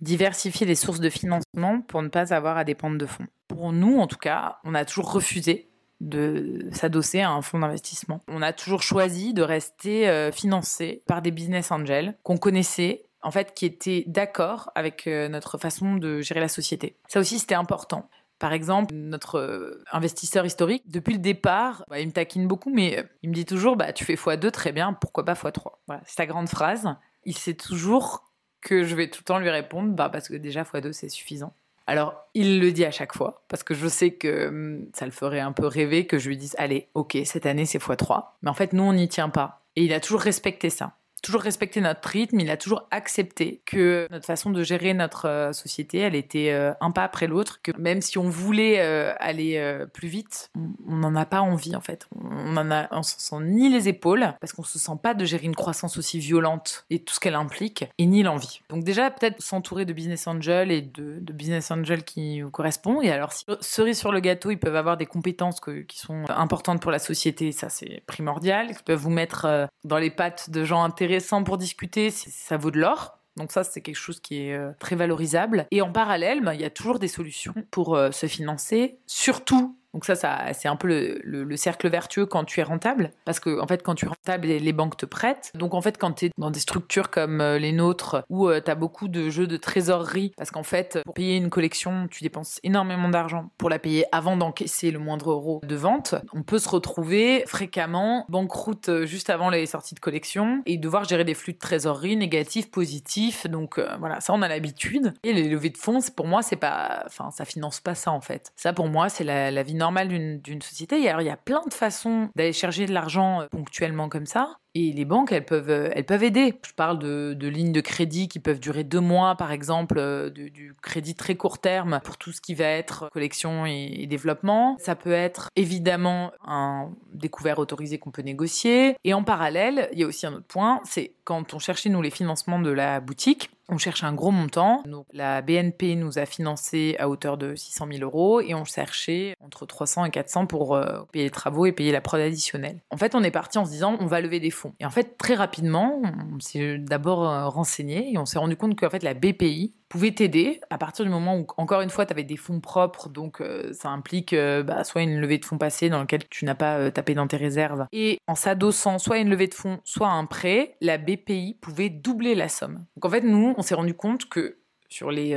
Diversifier 0.00 0.66
les 0.66 0.74
sources 0.74 1.00
de 1.00 1.08
financement 1.08 1.80
pour 1.80 2.02
ne 2.02 2.08
pas 2.08 2.34
avoir 2.34 2.58
à 2.58 2.64
dépendre 2.64 2.98
de 2.98 3.06
fonds. 3.06 3.26
Pour 3.48 3.72
nous, 3.72 3.98
en 3.98 4.06
tout 4.06 4.18
cas, 4.18 4.58
on 4.64 4.74
a 4.74 4.84
toujours 4.84 5.12
refusé 5.12 5.70
de 6.00 6.68
s'adosser 6.72 7.20
à 7.20 7.30
un 7.30 7.40
fonds 7.40 7.60
d'investissement. 7.60 8.20
On 8.28 8.42
a 8.42 8.52
toujours 8.52 8.82
choisi 8.82 9.32
de 9.32 9.42
rester 9.42 10.08
euh, 10.08 10.30
financé 10.30 11.02
par 11.06 11.22
des 11.22 11.30
business 11.30 11.70
angels 11.70 12.18
qu'on 12.22 12.36
connaissait 12.36 13.06
en 13.24 13.30
fait, 13.30 13.54
qui 13.54 13.64
étaient 13.64 14.04
d'accord 14.06 14.70
avec 14.74 15.06
euh, 15.06 15.28
notre 15.28 15.58
façon 15.58 15.96
de 15.96 16.20
gérer 16.20 16.40
la 16.40 16.48
société. 16.48 16.98
Ça 17.08 17.20
aussi, 17.20 17.38
c'était 17.38 17.54
important. 17.54 18.08
Par 18.38 18.52
exemple, 18.52 18.94
notre 18.94 19.38
euh, 19.38 19.84
investisseur 19.92 20.44
historique, 20.44 20.82
depuis 20.86 21.14
le 21.14 21.20
départ, 21.20 21.84
bah, 21.88 22.00
il 22.00 22.08
me 22.08 22.12
taquine 22.12 22.46
beaucoup, 22.46 22.70
mais 22.72 22.98
euh, 22.98 23.02
il 23.22 23.30
me 23.30 23.34
dit 23.34 23.44
toujours 23.44 23.76
bah, 23.76 23.92
Tu 23.92 24.04
fais 24.04 24.14
x2, 24.14 24.50
très 24.50 24.72
bien, 24.72 24.92
pourquoi 24.92 25.24
pas 25.24 25.34
x3 25.34 25.72
Voilà, 25.86 26.02
c'est 26.06 26.16
sa 26.16 26.26
grande 26.26 26.48
phrase. 26.48 26.88
Il 27.24 27.36
sait 27.36 27.54
toujours 27.54 28.32
que 28.60 28.84
je 28.84 28.94
vais 28.96 29.08
tout 29.08 29.20
le 29.20 29.24
temps 29.24 29.38
lui 29.38 29.50
répondre 29.50 29.92
bah, 29.92 30.08
Parce 30.08 30.28
que 30.28 30.34
déjà, 30.34 30.62
x2, 30.62 30.92
c'est 30.92 31.08
suffisant. 31.08 31.54
Alors, 31.86 32.14
il 32.34 32.60
le 32.60 32.72
dit 32.72 32.84
à 32.84 32.90
chaque 32.90 33.14
fois, 33.14 33.44
parce 33.48 33.62
que 33.62 33.74
je 33.74 33.86
sais 33.88 34.12
que 34.12 34.48
hum, 34.48 34.86
ça 34.94 35.04
le 35.04 35.12
ferait 35.12 35.40
un 35.40 35.52
peu 35.52 35.66
rêver 35.66 36.06
que 36.06 36.18
je 36.18 36.28
lui 36.28 36.36
dise 36.36 36.56
Allez, 36.58 36.88
ok, 36.94 37.18
cette 37.24 37.46
année, 37.46 37.66
c'est 37.66 37.78
x3. 37.78 38.24
Mais 38.42 38.50
en 38.50 38.54
fait, 38.54 38.72
nous, 38.72 38.82
on 38.82 38.94
n'y 38.94 39.08
tient 39.08 39.28
pas. 39.28 39.62
Et 39.76 39.84
il 39.84 39.92
a 39.92 40.00
toujours 40.00 40.20
respecté 40.20 40.70
ça 40.70 40.96
toujours 41.24 41.40
respecté 41.40 41.80
notre 41.80 42.06
rythme, 42.06 42.38
il 42.38 42.50
a 42.50 42.56
toujours 42.56 42.86
accepté 42.90 43.62
que 43.64 44.06
notre 44.10 44.26
façon 44.26 44.50
de 44.50 44.62
gérer 44.62 44.92
notre 44.92 45.26
euh, 45.26 45.52
société, 45.52 45.98
elle 45.98 46.14
était 46.14 46.52
euh, 46.52 46.72
un 46.80 46.90
pas 46.90 47.02
après 47.02 47.26
l'autre, 47.26 47.60
que 47.62 47.72
même 47.78 48.02
si 48.02 48.18
on 48.18 48.28
voulait 48.28 48.80
euh, 48.80 49.14
aller 49.18 49.54
plus 49.94 50.08
vite, 50.08 50.50
on 50.86 50.96
n'en 50.96 51.16
a 51.16 51.24
pas 51.24 51.40
envie 51.40 51.74
en 51.74 51.80
fait. 51.80 52.06
On 52.14 52.56
en 52.56 52.70
a, 52.70 52.88
on 52.90 53.02
s'en 53.02 53.38
sent 53.38 53.44
ni 53.44 53.70
les 53.70 53.88
épaules, 53.88 54.34
parce 54.40 54.52
qu'on 54.52 54.62
se 54.62 54.78
sent 54.78 54.98
pas 55.02 55.14
de 55.14 55.24
gérer 55.24 55.46
une 55.46 55.56
croissance 55.56 55.96
aussi 55.96 56.18
violente 56.18 56.84
et 56.90 56.98
tout 56.98 57.14
ce 57.14 57.20
qu'elle 57.20 57.34
implique, 57.34 57.86
et 57.96 58.06
ni 58.06 58.22
l'envie. 58.22 58.60
Donc 58.68 58.84
déjà, 58.84 59.10
peut-être 59.10 59.40
s'entourer 59.42 59.86
de 59.86 59.94
business 59.94 60.26
angels 60.26 60.70
et 60.70 60.82
de, 60.82 61.32
business 61.32 61.70
angels 61.70 62.04
qui 62.04 62.42
vous 62.42 62.50
correspondent. 62.50 63.02
Et 63.02 63.10
alors, 63.10 63.32
si 63.32 63.46
cerise 63.60 63.98
sur 63.98 64.12
le 64.12 64.20
gâteau, 64.20 64.50
ils 64.50 64.58
peuvent 64.58 64.76
avoir 64.76 64.98
des 64.98 65.06
compétences 65.06 65.60
qui 65.60 65.98
sont 65.98 66.24
importantes 66.28 66.82
pour 66.82 66.90
la 66.90 66.98
société, 66.98 67.50
ça 67.50 67.70
c'est 67.70 68.02
primordial. 68.06 68.66
Ils 68.70 68.84
peuvent 68.84 69.00
vous 69.00 69.10
mettre 69.10 69.68
dans 69.84 69.98
les 69.98 70.10
pattes 70.10 70.50
de 70.50 70.64
gens 70.64 70.84
intéressants 70.84 71.13
pour 71.44 71.58
discuter, 71.58 72.10
ça 72.10 72.56
vaut 72.56 72.70
de 72.70 72.78
l'or. 72.78 73.18
Donc 73.36 73.50
ça, 73.50 73.64
c'est 73.64 73.80
quelque 73.80 73.96
chose 73.96 74.20
qui 74.20 74.46
est 74.46 74.54
euh, 74.54 74.70
très 74.78 74.96
valorisable. 74.96 75.66
Et 75.70 75.82
en 75.82 75.90
parallèle, 75.90 76.40
ben, 76.40 76.54
il 76.54 76.60
y 76.60 76.64
a 76.64 76.70
toujours 76.70 76.98
des 76.98 77.08
solutions 77.08 77.54
pour 77.70 77.96
euh, 77.96 78.12
se 78.12 78.26
financer, 78.26 78.98
surtout 79.06 79.76
donc 79.94 80.04
ça, 80.04 80.16
c'est 80.52 80.68
un 80.68 80.74
peu 80.74 81.20
le, 81.22 81.56
cercle 81.56 81.88
vertueux 81.88 82.26
quand 82.26 82.44
tu 82.44 82.58
es 82.58 82.64
rentable, 82.64 83.12
parce 83.24 83.38
que 83.38 83.60
en 83.60 83.66
fait, 83.68 83.82
quand 83.84 83.94
tu 83.94 84.06
es 84.06 84.08
rentable, 84.08 84.48
les, 84.48 84.72
banques 84.72 84.96
te 84.96 85.06
prêtent. 85.06 85.52
Donc 85.54 85.72
en 85.72 85.80
fait, 85.80 85.96
quand 85.98 86.12
tu 86.12 86.26
es 86.26 86.30
dans 86.36 86.50
des 86.50 86.58
structures 86.58 87.10
comme 87.10 87.40
euh, 87.40 87.60
les 87.60 87.70
nôtres, 87.70 88.24
où 88.28 88.50
tu 88.52 88.70
as 88.70 88.74
beaucoup 88.74 89.06
de 89.06 89.30
jeux 89.30 89.46
de 89.46 89.56
trésorerie, 89.56 90.32
parce 90.36 90.50
qu'en 90.50 90.64
fait, 90.64 90.98
pour 91.04 91.14
payer 91.14 91.36
une 91.36 91.48
collection, 91.48 92.08
tu 92.10 92.24
dépenses 92.24 92.58
énormément 92.64 93.08
d'argent 93.08 93.50
pour 93.56 93.70
la 93.70 93.78
payer 93.78 94.04
avant 94.10 94.36
d'encaisser 94.36 94.90
le 94.90 94.98
moindre 94.98 95.30
euro 95.30 95.60
de 95.62 95.76
vente, 95.76 96.16
on 96.32 96.42
peut 96.42 96.58
se 96.58 96.68
retrouver 96.68 97.44
fréquemment 97.46 98.26
banqueroute 98.28 98.88
euh, 98.88 99.06
juste 99.06 99.30
avant 99.30 99.48
les 99.48 99.64
sorties 99.66 99.94
de 99.94 100.00
collection 100.00 100.60
et 100.66 100.76
devoir 100.76 101.04
gérer 101.04 101.24
des 101.24 101.34
flux 101.34 101.52
de 101.52 101.58
trésorerie 101.58 102.16
négatifs, 102.16 102.68
positifs. 102.68 103.46
Donc 103.46 103.78
euh, 103.78 103.94
voilà, 104.00 104.20
ça 104.20 104.32
on 104.32 104.42
a 104.42 104.48
l'habitude. 104.48 105.14
Et 105.22 105.32
les 105.32 105.48
levées 105.48 105.70
de 105.70 105.78
fonds, 105.78 106.00
pour 106.16 106.26
moi, 106.26 106.42
c'est 106.42 106.56
pas, 106.56 107.04
enfin, 107.06 107.30
ça 107.30 107.44
finance 107.44 107.78
pas 107.78 107.94
ça 107.94 108.10
en 108.10 108.20
fait. 108.20 108.52
Ça 108.56 108.72
pour 108.72 108.88
moi, 108.88 109.08
c'est 109.08 109.22
la 109.22 109.62
vie 109.62 109.74
normale 109.74 109.83
d'une 110.08 110.62
société. 110.62 110.98
Il 110.98 111.04
y 111.04 111.08
a 111.08 111.36
plein 111.36 111.62
de 111.66 111.74
façons 111.74 112.30
d'aller 112.34 112.52
chercher 112.52 112.86
de 112.86 112.92
l'argent 112.92 113.42
euh, 113.42 113.46
ponctuellement 113.50 114.08
comme 114.08 114.26
ça. 114.26 114.56
Et 114.74 114.92
les 114.92 115.04
banques, 115.04 115.30
elles 115.30 115.44
peuvent, 115.44 115.70
euh, 115.70 115.90
elles 115.94 116.04
peuvent 116.04 116.24
aider. 116.24 116.58
Je 116.66 116.72
parle 116.72 116.98
de, 116.98 117.34
de 117.34 117.48
lignes 117.48 117.72
de 117.72 117.80
crédit 117.80 118.28
qui 118.28 118.40
peuvent 118.40 118.58
durer 118.58 118.82
deux 118.82 119.00
mois, 119.00 119.36
par 119.36 119.52
exemple, 119.52 119.98
euh, 119.98 120.30
du 120.30 120.74
crédit 120.82 121.14
très 121.14 121.36
court 121.36 121.58
terme 121.58 122.00
pour 122.02 122.16
tout 122.16 122.32
ce 122.32 122.40
qui 122.40 122.54
va 122.54 122.64
être 122.64 123.08
collection 123.10 123.66
et, 123.66 124.06
développement. 124.08 124.76
Ça 124.80 124.96
peut 124.96 125.12
être 125.12 125.48
évidemment 125.56 126.32
un 126.44 126.90
découvert 127.12 127.58
autorisé 127.58 127.98
qu'on 127.98 128.10
peut 128.10 128.22
négocier. 128.22 128.96
Et 129.04 129.14
en 129.14 129.22
parallèle, 129.22 129.88
il 129.92 129.98
y 129.98 130.02
a 130.02 130.06
aussi 130.06 130.26
un 130.26 130.34
autre 130.34 130.46
point, 130.46 130.80
c'est 130.84 131.14
quand 131.24 131.54
on 131.54 131.58
cherchait, 131.58 131.88
nous, 131.88 132.02
les 132.02 132.10
financements 132.10 132.58
de 132.58 132.70
la 132.70 133.00
boutique, 133.00 133.50
on 133.68 133.78
cherche 133.78 134.04
un 134.04 134.12
gros 134.12 134.30
montant. 134.30 134.82
la 135.12 135.40
BNP 135.40 135.94
nous 135.94 136.18
a 136.18 136.26
financé 136.26 136.96
à 136.98 137.08
hauteur 137.08 137.38
de 137.38 137.54
600 137.54 137.88
000 137.92 138.02
euros 138.02 138.40
et 138.40 138.54
on 138.54 138.64
cherchait 138.64 139.36
entre 139.40 139.66
300 139.66 140.04
et 140.06 140.10
400 140.10 140.46
pour 140.46 140.74
euh, 140.74 141.02
payer 141.12 141.24
les 141.24 141.30
travaux 141.30 141.66
et 141.66 141.72
payer 141.72 141.92
la 141.92 142.00
prod 142.00 142.20
additionnelle. 142.20 142.80
En 142.90 142.96
fait, 142.96 143.14
on 143.14 143.22
est 143.22 143.30
parti 143.30 143.58
en 143.58 143.64
se 143.64 143.70
disant 143.70 143.96
on 144.00 144.06
va 144.06 144.20
lever 144.20 144.40
des 144.40 144.50
fonds. 144.50 144.63
Et 144.80 144.86
en 144.86 144.90
fait, 144.90 145.16
très 145.18 145.34
rapidement, 145.34 146.02
on 146.34 146.40
s'est 146.40 146.78
d'abord 146.78 147.28
euh, 147.28 147.48
renseigné 147.48 148.12
et 148.12 148.18
on 148.18 148.24
s'est 148.24 148.38
rendu 148.38 148.56
compte 148.56 148.78
qu'en 148.78 148.90
fait, 148.90 149.02
la 149.02 149.14
BPI 149.14 149.74
pouvait 149.88 150.12
t'aider 150.12 150.60
à 150.70 150.78
partir 150.78 151.04
du 151.04 151.10
moment 151.10 151.36
où, 151.36 151.46
encore 151.56 151.80
une 151.80 151.90
fois, 151.90 152.06
tu 152.06 152.12
avais 152.12 152.24
des 152.24 152.36
fonds 152.36 152.60
propres, 152.60 153.08
donc 153.08 153.40
euh, 153.40 153.72
ça 153.72 153.90
implique 153.90 154.32
euh, 154.32 154.62
bah, 154.62 154.82
soit 154.84 155.02
une 155.02 155.20
levée 155.20 155.38
de 155.38 155.44
fonds 155.44 155.58
passée 155.58 155.88
dans 155.88 156.00
laquelle 156.00 156.28
tu 156.28 156.44
n'as 156.44 156.54
pas 156.54 156.90
tapé 156.90 157.14
dans 157.14 157.26
tes 157.26 157.36
réserves, 157.36 157.86
et 157.92 158.18
en 158.26 158.34
s'adossant 158.34 158.98
soit 158.98 159.18
une 159.18 159.30
levée 159.30 159.46
de 159.46 159.54
fonds, 159.54 159.78
soit 159.84 160.08
un 160.08 160.24
prêt, 160.24 160.76
la 160.80 160.98
BPI 160.98 161.58
pouvait 161.60 161.90
doubler 161.90 162.34
la 162.34 162.48
somme. 162.48 162.84
Donc 162.96 163.04
en 163.04 163.10
fait, 163.10 163.22
nous, 163.22 163.54
on 163.56 163.62
s'est 163.62 163.74
rendu 163.74 163.94
compte 163.94 164.28
que 164.28 164.58
sur 164.94 165.10
les 165.10 165.36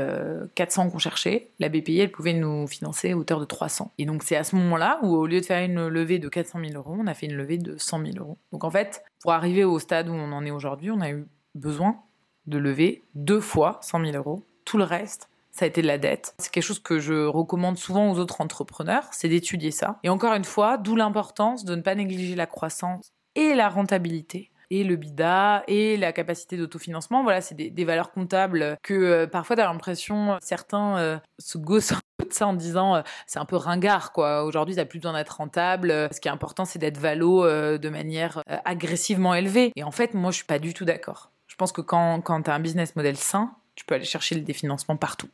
400 0.54 0.92
qu'on 0.92 1.00
cherchait, 1.00 1.50
la 1.58 1.68
BPI, 1.68 2.02
elle 2.02 2.12
pouvait 2.12 2.34
nous 2.34 2.68
financer 2.68 3.12
à 3.12 3.18
hauteur 3.18 3.40
de 3.40 3.46
300. 3.46 3.92
Et 3.98 4.06
donc, 4.06 4.22
c'est 4.22 4.36
à 4.36 4.44
ce 4.44 4.56
moment-là 4.56 5.00
où, 5.02 5.16
au 5.16 5.26
lieu 5.26 5.42
de 5.42 5.46
faire 5.46 5.66
une 5.66 5.88
levée 5.88 6.20
de 6.20 6.30
400 6.30 6.60
000 6.64 6.74
euros, 6.76 6.96
on 6.96 7.08
a 7.08 7.16
fait 7.16 7.26
une 7.26 7.36
levée 7.36 7.58
de 7.58 7.76
100 7.76 8.06
000 8.06 8.18
euros. 8.20 8.38
Donc, 8.52 8.64
en 8.64 8.70
fait, 8.70 9.04
pour 9.20 9.32
arriver 9.32 9.64
au 9.64 9.80
stade 9.80 10.10
où 10.10 10.14
on 10.14 10.32
en 10.32 10.46
est 10.46 10.52
aujourd'hui, 10.52 10.92
on 10.92 11.02
a 11.02 11.10
eu 11.10 11.26
besoin 11.56 11.98
de 12.46 12.60
lever 12.60 13.02
deux 13.16 13.40
fois 13.40 13.80
100 13.82 14.06
000 14.06 14.16
euros. 14.16 14.44
Tout 14.64 14.78
le 14.78 14.84
reste, 14.84 15.28
ça 15.50 15.66
a 15.66 15.68
été 15.68 15.82
de 15.82 15.88
la 15.88 15.98
dette. 15.98 16.36
C'est 16.38 16.52
quelque 16.52 16.64
chose 16.64 16.78
que 16.78 17.00
je 17.00 17.26
recommande 17.26 17.80
souvent 17.80 18.12
aux 18.12 18.20
autres 18.20 18.42
entrepreneurs, 18.42 19.08
c'est 19.12 19.28
d'étudier 19.28 19.72
ça. 19.72 19.98
Et 20.04 20.10
encore 20.10 20.36
une 20.36 20.46
fois, 20.46 20.78
d'où 20.78 20.96
l'importance 20.96 21.66
de 21.66 21.74
ne 21.74 21.82
pas 21.82 21.96
négliger 21.96 22.36
la 22.36 22.46
croissance 22.46 23.12
et 23.34 23.56
la 23.56 23.70
rentabilité 23.70 24.52
et 24.70 24.84
le 24.84 24.96
bida 24.96 25.64
et 25.68 25.98
la 25.98 26.12
capacité 26.12 26.58
d'autofinancement. 26.58 27.24
Voilà, 27.24 27.42
c'est 27.42 27.56
des, 27.56 27.86
valeurs 27.86 28.12
comptables 28.12 28.78
que 28.84 28.94
euh, 28.94 29.28
parfois 29.28 29.56
tu 29.56 29.62
as 29.62 29.66
l'impression 29.66 30.38
certains 30.42 30.98
euh, 30.98 31.18
se 31.40 31.58
gossent 31.58 31.94
un 31.94 32.02
peu 32.18 32.26
de 32.26 32.34
ça 32.34 32.48
en 32.48 32.54
disant 32.54 32.96
euh, 32.96 33.02
c'est 33.26 33.40
un 33.40 33.46
peu 33.46 33.56
ringard 33.56 34.12
quoi. 34.12 34.44
Aujourd'hui, 34.44 34.76
tu 34.76 34.86
plus 34.86 35.00
besoin 35.00 35.14
d'être 35.14 35.38
rentable. 35.38 36.10
Ce 36.12 36.20
qui 36.20 36.28
est 36.28 36.32
important, 36.32 36.66
c'est 36.66 36.80
d'être 36.80 36.98
valo 36.98 37.46
de 37.46 37.90
manière 37.90 38.42
agressivement 38.66 39.34
élevée. 39.34 39.72
Et 39.76 39.84
en 39.84 39.92
fait, 39.92 40.14
moi, 40.14 40.32
je 40.32 40.38
suis 40.38 40.46
pas 40.46 40.60
du 40.60 40.74
tout 40.74 40.86
d'accord. 40.86 41.32
Je 41.48 41.56
pense 41.56 41.72
que 41.72 41.82
quand, 41.82 42.22
quand 42.22 42.44
tu 42.44 42.52
as 42.52 42.54
un 42.54 42.60
business 42.60 42.96
model 42.96 43.18
sain, 43.18 43.52
tu 43.76 43.86
peux 43.86 43.96
aller 43.96 44.06
chercher 44.06 44.36
des 44.36 44.54
financements 44.54 44.98
partout. 44.98 45.30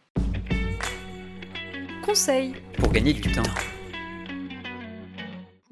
Conseil 2.05 2.53
pour 2.77 2.91
gagner 2.91 3.13
du 3.13 3.31
temps. 3.31 3.43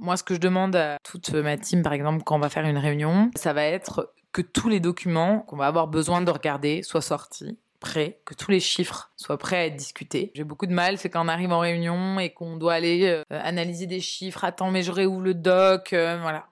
Moi, 0.01 0.17
ce 0.17 0.24
que 0.24 0.34
je 0.34 0.39
demande 0.39 0.75
à 0.75 0.98
toute 1.03 1.31
ma 1.34 1.58
team, 1.58 1.84
par 1.84 1.93
exemple, 1.93 2.24
quand 2.24 2.36
on 2.36 2.39
va 2.39 2.50
faire 2.50 2.65
une 2.65 2.79
réunion, 2.79 3.29
ça 3.36 3.53
va 3.53 3.63
être 3.63 4.13
que 4.34 4.41
tous 4.41 4.67
les 4.67 4.79
documents 4.79 5.41
qu'on 5.41 5.58
va 5.58 5.67
avoir 5.67 5.88
besoin 5.88 6.22
de 6.22 6.31
regarder 6.31 6.81
soient 6.81 7.01
sortis 7.01 7.60
prêts, 7.79 8.20
que 8.25 8.34
tous 8.34 8.50
les 8.50 8.60
chiffres 8.60 9.12
soient 9.15 9.38
prêts 9.38 9.58
à 9.58 9.65
être 9.67 9.75
discutés. 9.75 10.31
J'ai 10.34 10.43
beaucoup 10.43 10.65
de 10.65 10.74
mal, 10.74 10.98
c'est 10.98 11.10
quand 11.10 11.24
on 11.24 11.27
arrive 11.27 11.51
en 11.51 11.60
réunion 11.60 12.20
et 12.20 12.31
qu'on 12.31 12.58
doit 12.58 12.74
aller 12.74 13.05
euh, 13.05 13.24
analyser 13.29 13.86
des 13.86 14.00
chiffres. 14.00 14.43
Attends, 14.43 14.72
mais 14.72 14.84
je 14.84 14.91
réouvre 14.91 15.22
le 15.22 15.34
doc. 15.34 15.93
Euh, 15.93 16.17
voilà. 16.22 16.48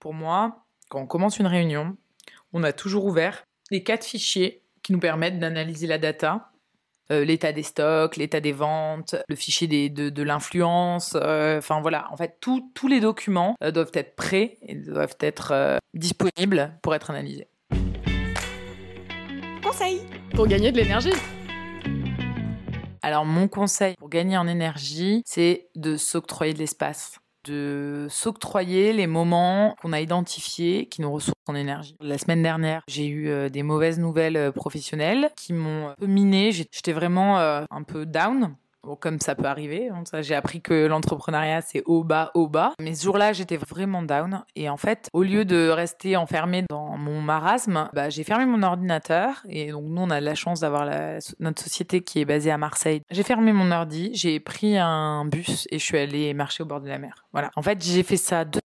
Pour 0.00 0.14
moi, 0.14 0.64
quand 0.88 1.00
on 1.00 1.06
commence 1.06 1.38
une 1.38 1.46
réunion, 1.46 1.96
on 2.52 2.62
a 2.62 2.72
toujours 2.72 3.04
ouvert 3.04 3.44
les 3.70 3.82
quatre 3.82 4.04
fichiers 4.04 4.62
qui 4.82 4.92
nous 4.92 5.00
permettent 5.00 5.38
d'analyser 5.38 5.86
la 5.86 5.98
data 5.98 6.50
euh, 7.12 7.24
l'état 7.24 7.52
des 7.52 7.62
stocks, 7.62 8.16
l'état 8.16 8.40
des 8.40 8.52
ventes, 8.52 9.14
le 9.28 9.36
fichier 9.36 9.88
de, 9.88 10.22
l'influence. 10.22 11.16
Euh, 11.16 11.58
enfin 11.58 11.80
voilà, 11.80 12.08
en 12.12 12.16
fait, 12.16 12.38
tous 12.40 12.88
les 12.88 13.00
documents 13.00 13.54
euh, 13.62 13.70
doivent 13.70 13.92
être 13.94 14.16
prêts 14.16 14.58
et 14.62 14.74
doivent 14.74 15.16
être 15.20 15.78
disponibles 15.94 16.76
pour 16.82 16.94
être 16.94 17.10
analysés. 17.10 17.48
Conseil 19.62 20.00
pour 20.34 20.46
gagner 20.46 20.72
de 20.72 20.76
l'énergie. 20.76 21.12
Alors 23.02 23.24
mon 23.24 23.46
conseil 23.46 23.94
pour 23.96 24.08
gagner 24.08 24.36
en 24.36 24.48
énergie, 24.48 25.22
c'est 25.24 25.68
de 25.76 25.96
s'octroyer 25.96 26.54
de 26.54 26.58
l'espace 26.58 27.18
de 27.46 28.06
s'octroyer 28.10 28.92
les 28.92 29.06
moments 29.06 29.76
qu'on 29.80 29.92
a 29.92 30.00
identifiés 30.00 30.86
qui 30.86 31.00
nous 31.00 31.12
ressourcent 31.12 31.34
en 31.46 31.54
énergie. 31.54 31.96
La 32.00 32.18
semaine 32.18 32.42
dernière, 32.42 32.82
j'ai 32.88 33.06
eu 33.06 33.28
euh, 33.28 33.48
des 33.48 33.62
mauvaises 33.62 33.98
nouvelles 33.98 34.36
euh, 34.36 34.52
professionnelles 34.52 35.30
qui 35.36 35.52
m'ont 35.52 35.88
un 35.88 35.94
peu 35.98 36.06
miné. 36.06 36.52
J'étais 36.52 36.92
vraiment 36.92 37.38
euh, 37.38 37.64
un 37.70 37.82
peu 37.82 38.06
down 38.06 38.56
comme 38.94 39.18
ça 39.20 39.34
peut 39.34 39.46
arriver. 39.46 39.88
Hein, 39.88 40.04
j'ai 40.20 40.34
appris 40.34 40.60
que 40.60 40.86
l'entrepreneuriat, 40.86 41.60
c'est 41.62 41.82
haut, 41.86 42.04
bas, 42.04 42.30
haut, 42.34 42.48
bas. 42.48 42.72
Mais 42.80 42.94
ce 42.94 43.04
jour-là, 43.04 43.32
j'étais 43.32 43.56
vraiment 43.56 44.02
down. 44.02 44.44
Et 44.54 44.68
en 44.68 44.76
fait, 44.76 45.08
au 45.12 45.22
lieu 45.22 45.44
de 45.44 45.68
rester 45.68 46.16
enfermée 46.16 46.64
dans 46.68 46.96
mon 46.96 47.20
marasme, 47.20 47.90
bah, 47.92 48.10
j'ai 48.10 48.24
fermé 48.24 48.46
mon 48.46 48.62
ordinateur. 48.62 49.44
Et 49.48 49.72
donc, 49.72 49.84
nous, 49.86 50.02
on 50.02 50.10
a 50.10 50.20
la 50.20 50.34
chance 50.34 50.60
d'avoir 50.60 50.88
notre 51.40 51.62
société 51.62 52.02
qui 52.02 52.20
est 52.20 52.24
basée 52.24 52.50
à 52.50 52.58
Marseille. 52.58 53.02
J'ai 53.10 53.22
fermé 53.22 53.52
mon 53.52 53.70
ordi, 53.72 54.10
j'ai 54.14 54.38
pris 54.40 54.78
un 54.78 55.24
bus 55.24 55.66
et 55.70 55.78
je 55.78 55.84
suis 55.84 55.98
allée 55.98 56.34
marcher 56.34 56.62
au 56.62 56.66
bord 56.66 56.80
de 56.80 56.88
la 56.88 56.98
mer. 56.98 57.24
Voilà. 57.32 57.50
En 57.56 57.62
fait, 57.62 57.82
j'ai 57.82 58.02
fait 58.02 58.16
ça 58.16 58.44
deux 58.44 58.60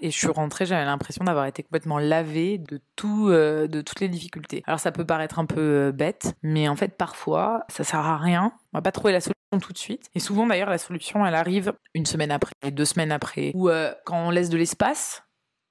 et 0.00 0.10
je 0.10 0.16
suis 0.16 0.28
rentrée, 0.28 0.66
j'avais 0.66 0.84
l'impression 0.84 1.24
d'avoir 1.24 1.46
été 1.46 1.62
complètement 1.62 1.98
lavée 1.98 2.58
de 2.58 2.80
tout, 2.96 3.28
euh, 3.28 3.66
de 3.66 3.80
toutes 3.80 4.00
les 4.00 4.08
difficultés. 4.08 4.62
Alors 4.66 4.80
ça 4.80 4.92
peut 4.92 5.04
paraître 5.04 5.38
un 5.38 5.46
peu 5.46 5.60
euh, 5.60 5.92
bête, 5.92 6.34
mais 6.42 6.68
en 6.68 6.76
fait 6.76 6.96
parfois 6.96 7.64
ça 7.68 7.84
sert 7.84 8.00
à 8.00 8.16
rien. 8.16 8.52
On 8.72 8.78
va 8.78 8.82
pas 8.82 8.92
trouver 8.92 9.12
la 9.12 9.20
solution 9.20 9.36
tout 9.60 9.72
de 9.72 9.78
suite. 9.78 10.08
Et 10.14 10.20
souvent 10.20 10.46
d'ailleurs 10.46 10.70
la 10.70 10.78
solution 10.78 11.26
elle 11.26 11.34
arrive 11.34 11.72
une 11.94 12.06
semaine 12.06 12.30
après, 12.30 12.70
deux 12.70 12.84
semaines 12.84 13.12
après, 13.12 13.52
ou 13.54 13.68
euh, 13.68 13.92
quand 14.04 14.18
on 14.18 14.30
laisse 14.30 14.50
de 14.50 14.56
l'espace, 14.56 15.22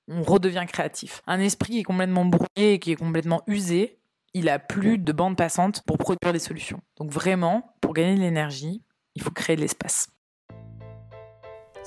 on 0.08 0.24
redevient 0.24 0.66
créatif. 0.68 1.22
Un 1.28 1.40
esprit 1.40 1.74
qui 1.74 1.80
est 1.80 1.84
complètement 1.84 2.26
brouillé 2.26 2.74
et 2.74 2.80
qui 2.80 2.92
est 2.92 2.96
complètement 2.96 3.42
usé, 3.48 4.00
il 4.34 4.50
a 4.50 4.60
plus 4.60 4.98
de 4.98 5.12
bande 5.12 5.38
passante 5.38 5.82
pour 5.86 5.98
produire 5.98 6.34
des 6.34 6.40
solutions. 6.40 6.82
Donc 6.98 7.12
vraiment, 7.12 7.76
pour 7.82 7.94
gagner 7.94 8.16
de 8.16 8.22
l'énergie, 8.22 8.84
il 9.16 9.24
faut 9.24 9.32
créer 9.32 9.56
de 9.56 9.62
l'espace. 9.62 10.08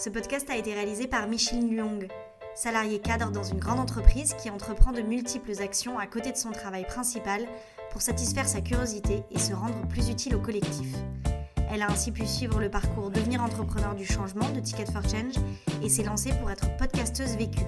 Ce 0.02 0.10
podcast 0.10 0.50
a 0.50 0.56
été 0.56 0.74
réalisé 0.74 1.06
par 1.06 1.28
Micheline 1.28 1.76
Lyong, 1.76 2.08
salariée 2.56 2.98
cadre 2.98 3.30
dans 3.30 3.44
une 3.44 3.60
grande 3.60 3.78
entreprise 3.78 4.34
qui 4.42 4.50
entreprend 4.50 4.90
de 4.90 5.00
multiples 5.00 5.52
actions 5.62 5.96
à 5.96 6.08
côté 6.08 6.32
de 6.32 6.36
son 6.36 6.50
travail 6.50 6.84
principal 6.84 7.42
pour 7.92 8.02
satisfaire 8.02 8.48
sa 8.48 8.60
curiosité 8.62 9.22
et 9.30 9.38
se 9.38 9.54
rendre 9.54 9.86
plus 9.88 10.08
utile 10.08 10.34
au 10.34 10.40
collectif. 10.40 10.88
Elle 11.72 11.82
a 11.82 11.88
ainsi 11.88 12.10
pu 12.10 12.26
suivre 12.26 12.58
le 12.58 12.68
parcours 12.68 13.12
Devenir 13.12 13.44
entrepreneur 13.44 13.94
du 13.94 14.04
changement 14.04 14.48
de 14.50 14.58
Ticket 14.58 14.86
for 14.86 15.02
Change 15.02 15.36
et 15.84 15.88
s'est 15.88 16.02
lancée 16.02 16.32
pour 16.40 16.50
être 16.50 16.76
podcasteuse 16.78 17.36
vécue. 17.36 17.62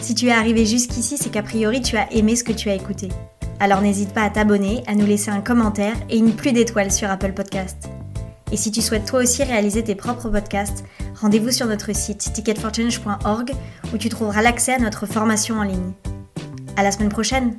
Si 0.00 0.16
tu 0.16 0.26
es 0.26 0.32
arrivé 0.32 0.66
jusqu'ici, 0.66 1.16
c'est 1.16 1.30
qu'a 1.30 1.44
priori 1.44 1.80
tu 1.80 1.96
as 1.96 2.12
aimé 2.12 2.34
ce 2.34 2.42
que 2.42 2.52
tu 2.52 2.70
as 2.70 2.74
écouté. 2.74 3.08
Alors 3.60 3.82
n'hésite 3.82 4.12
pas 4.12 4.24
à 4.24 4.30
t'abonner, 4.30 4.82
à 4.88 4.96
nous 4.96 5.06
laisser 5.06 5.30
un 5.30 5.42
commentaire 5.42 5.96
et 6.08 6.18
une 6.18 6.34
pluie 6.34 6.52
d'étoiles 6.52 6.90
sur 6.90 7.08
Apple 7.08 7.34
Podcast. 7.34 7.89
Et 8.52 8.56
si 8.56 8.72
tu 8.72 8.82
souhaites 8.82 9.06
toi 9.06 9.20
aussi 9.20 9.44
réaliser 9.44 9.84
tes 9.84 9.94
propres 9.94 10.28
podcasts, 10.28 10.84
rendez-vous 11.20 11.52
sur 11.52 11.66
notre 11.66 11.94
site 11.94 12.32
ticketforchange.org 12.32 13.52
où 13.94 13.98
tu 13.98 14.08
trouveras 14.08 14.42
l'accès 14.42 14.74
à 14.74 14.78
notre 14.78 15.06
formation 15.06 15.58
en 15.58 15.62
ligne. 15.62 15.92
À 16.76 16.82
la 16.82 16.90
semaine 16.90 17.10
prochaine. 17.10 17.58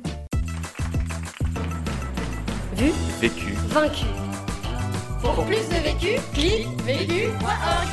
Vu, 2.76 2.92
vécu, 3.20 3.52
vaincu. 3.68 4.04
Pour 5.22 5.44
plus 5.46 5.68
de 5.68 5.82
vécu, 5.82 6.20
clique 6.34 6.68
vécu.org. 6.84 7.88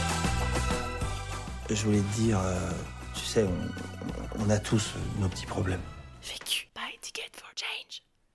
Je 1.70 1.84
voulais 1.86 2.00
te 2.00 2.20
dire, 2.20 2.40
euh, 2.44 2.72
tu 3.14 3.24
sais, 3.24 3.44
on, 3.44 4.44
on 4.46 4.50
a 4.50 4.58
tous 4.58 4.96
nos 5.20 5.30
petits 5.30 5.46
problèmes. 5.46 5.82
Vécu. 6.24 6.69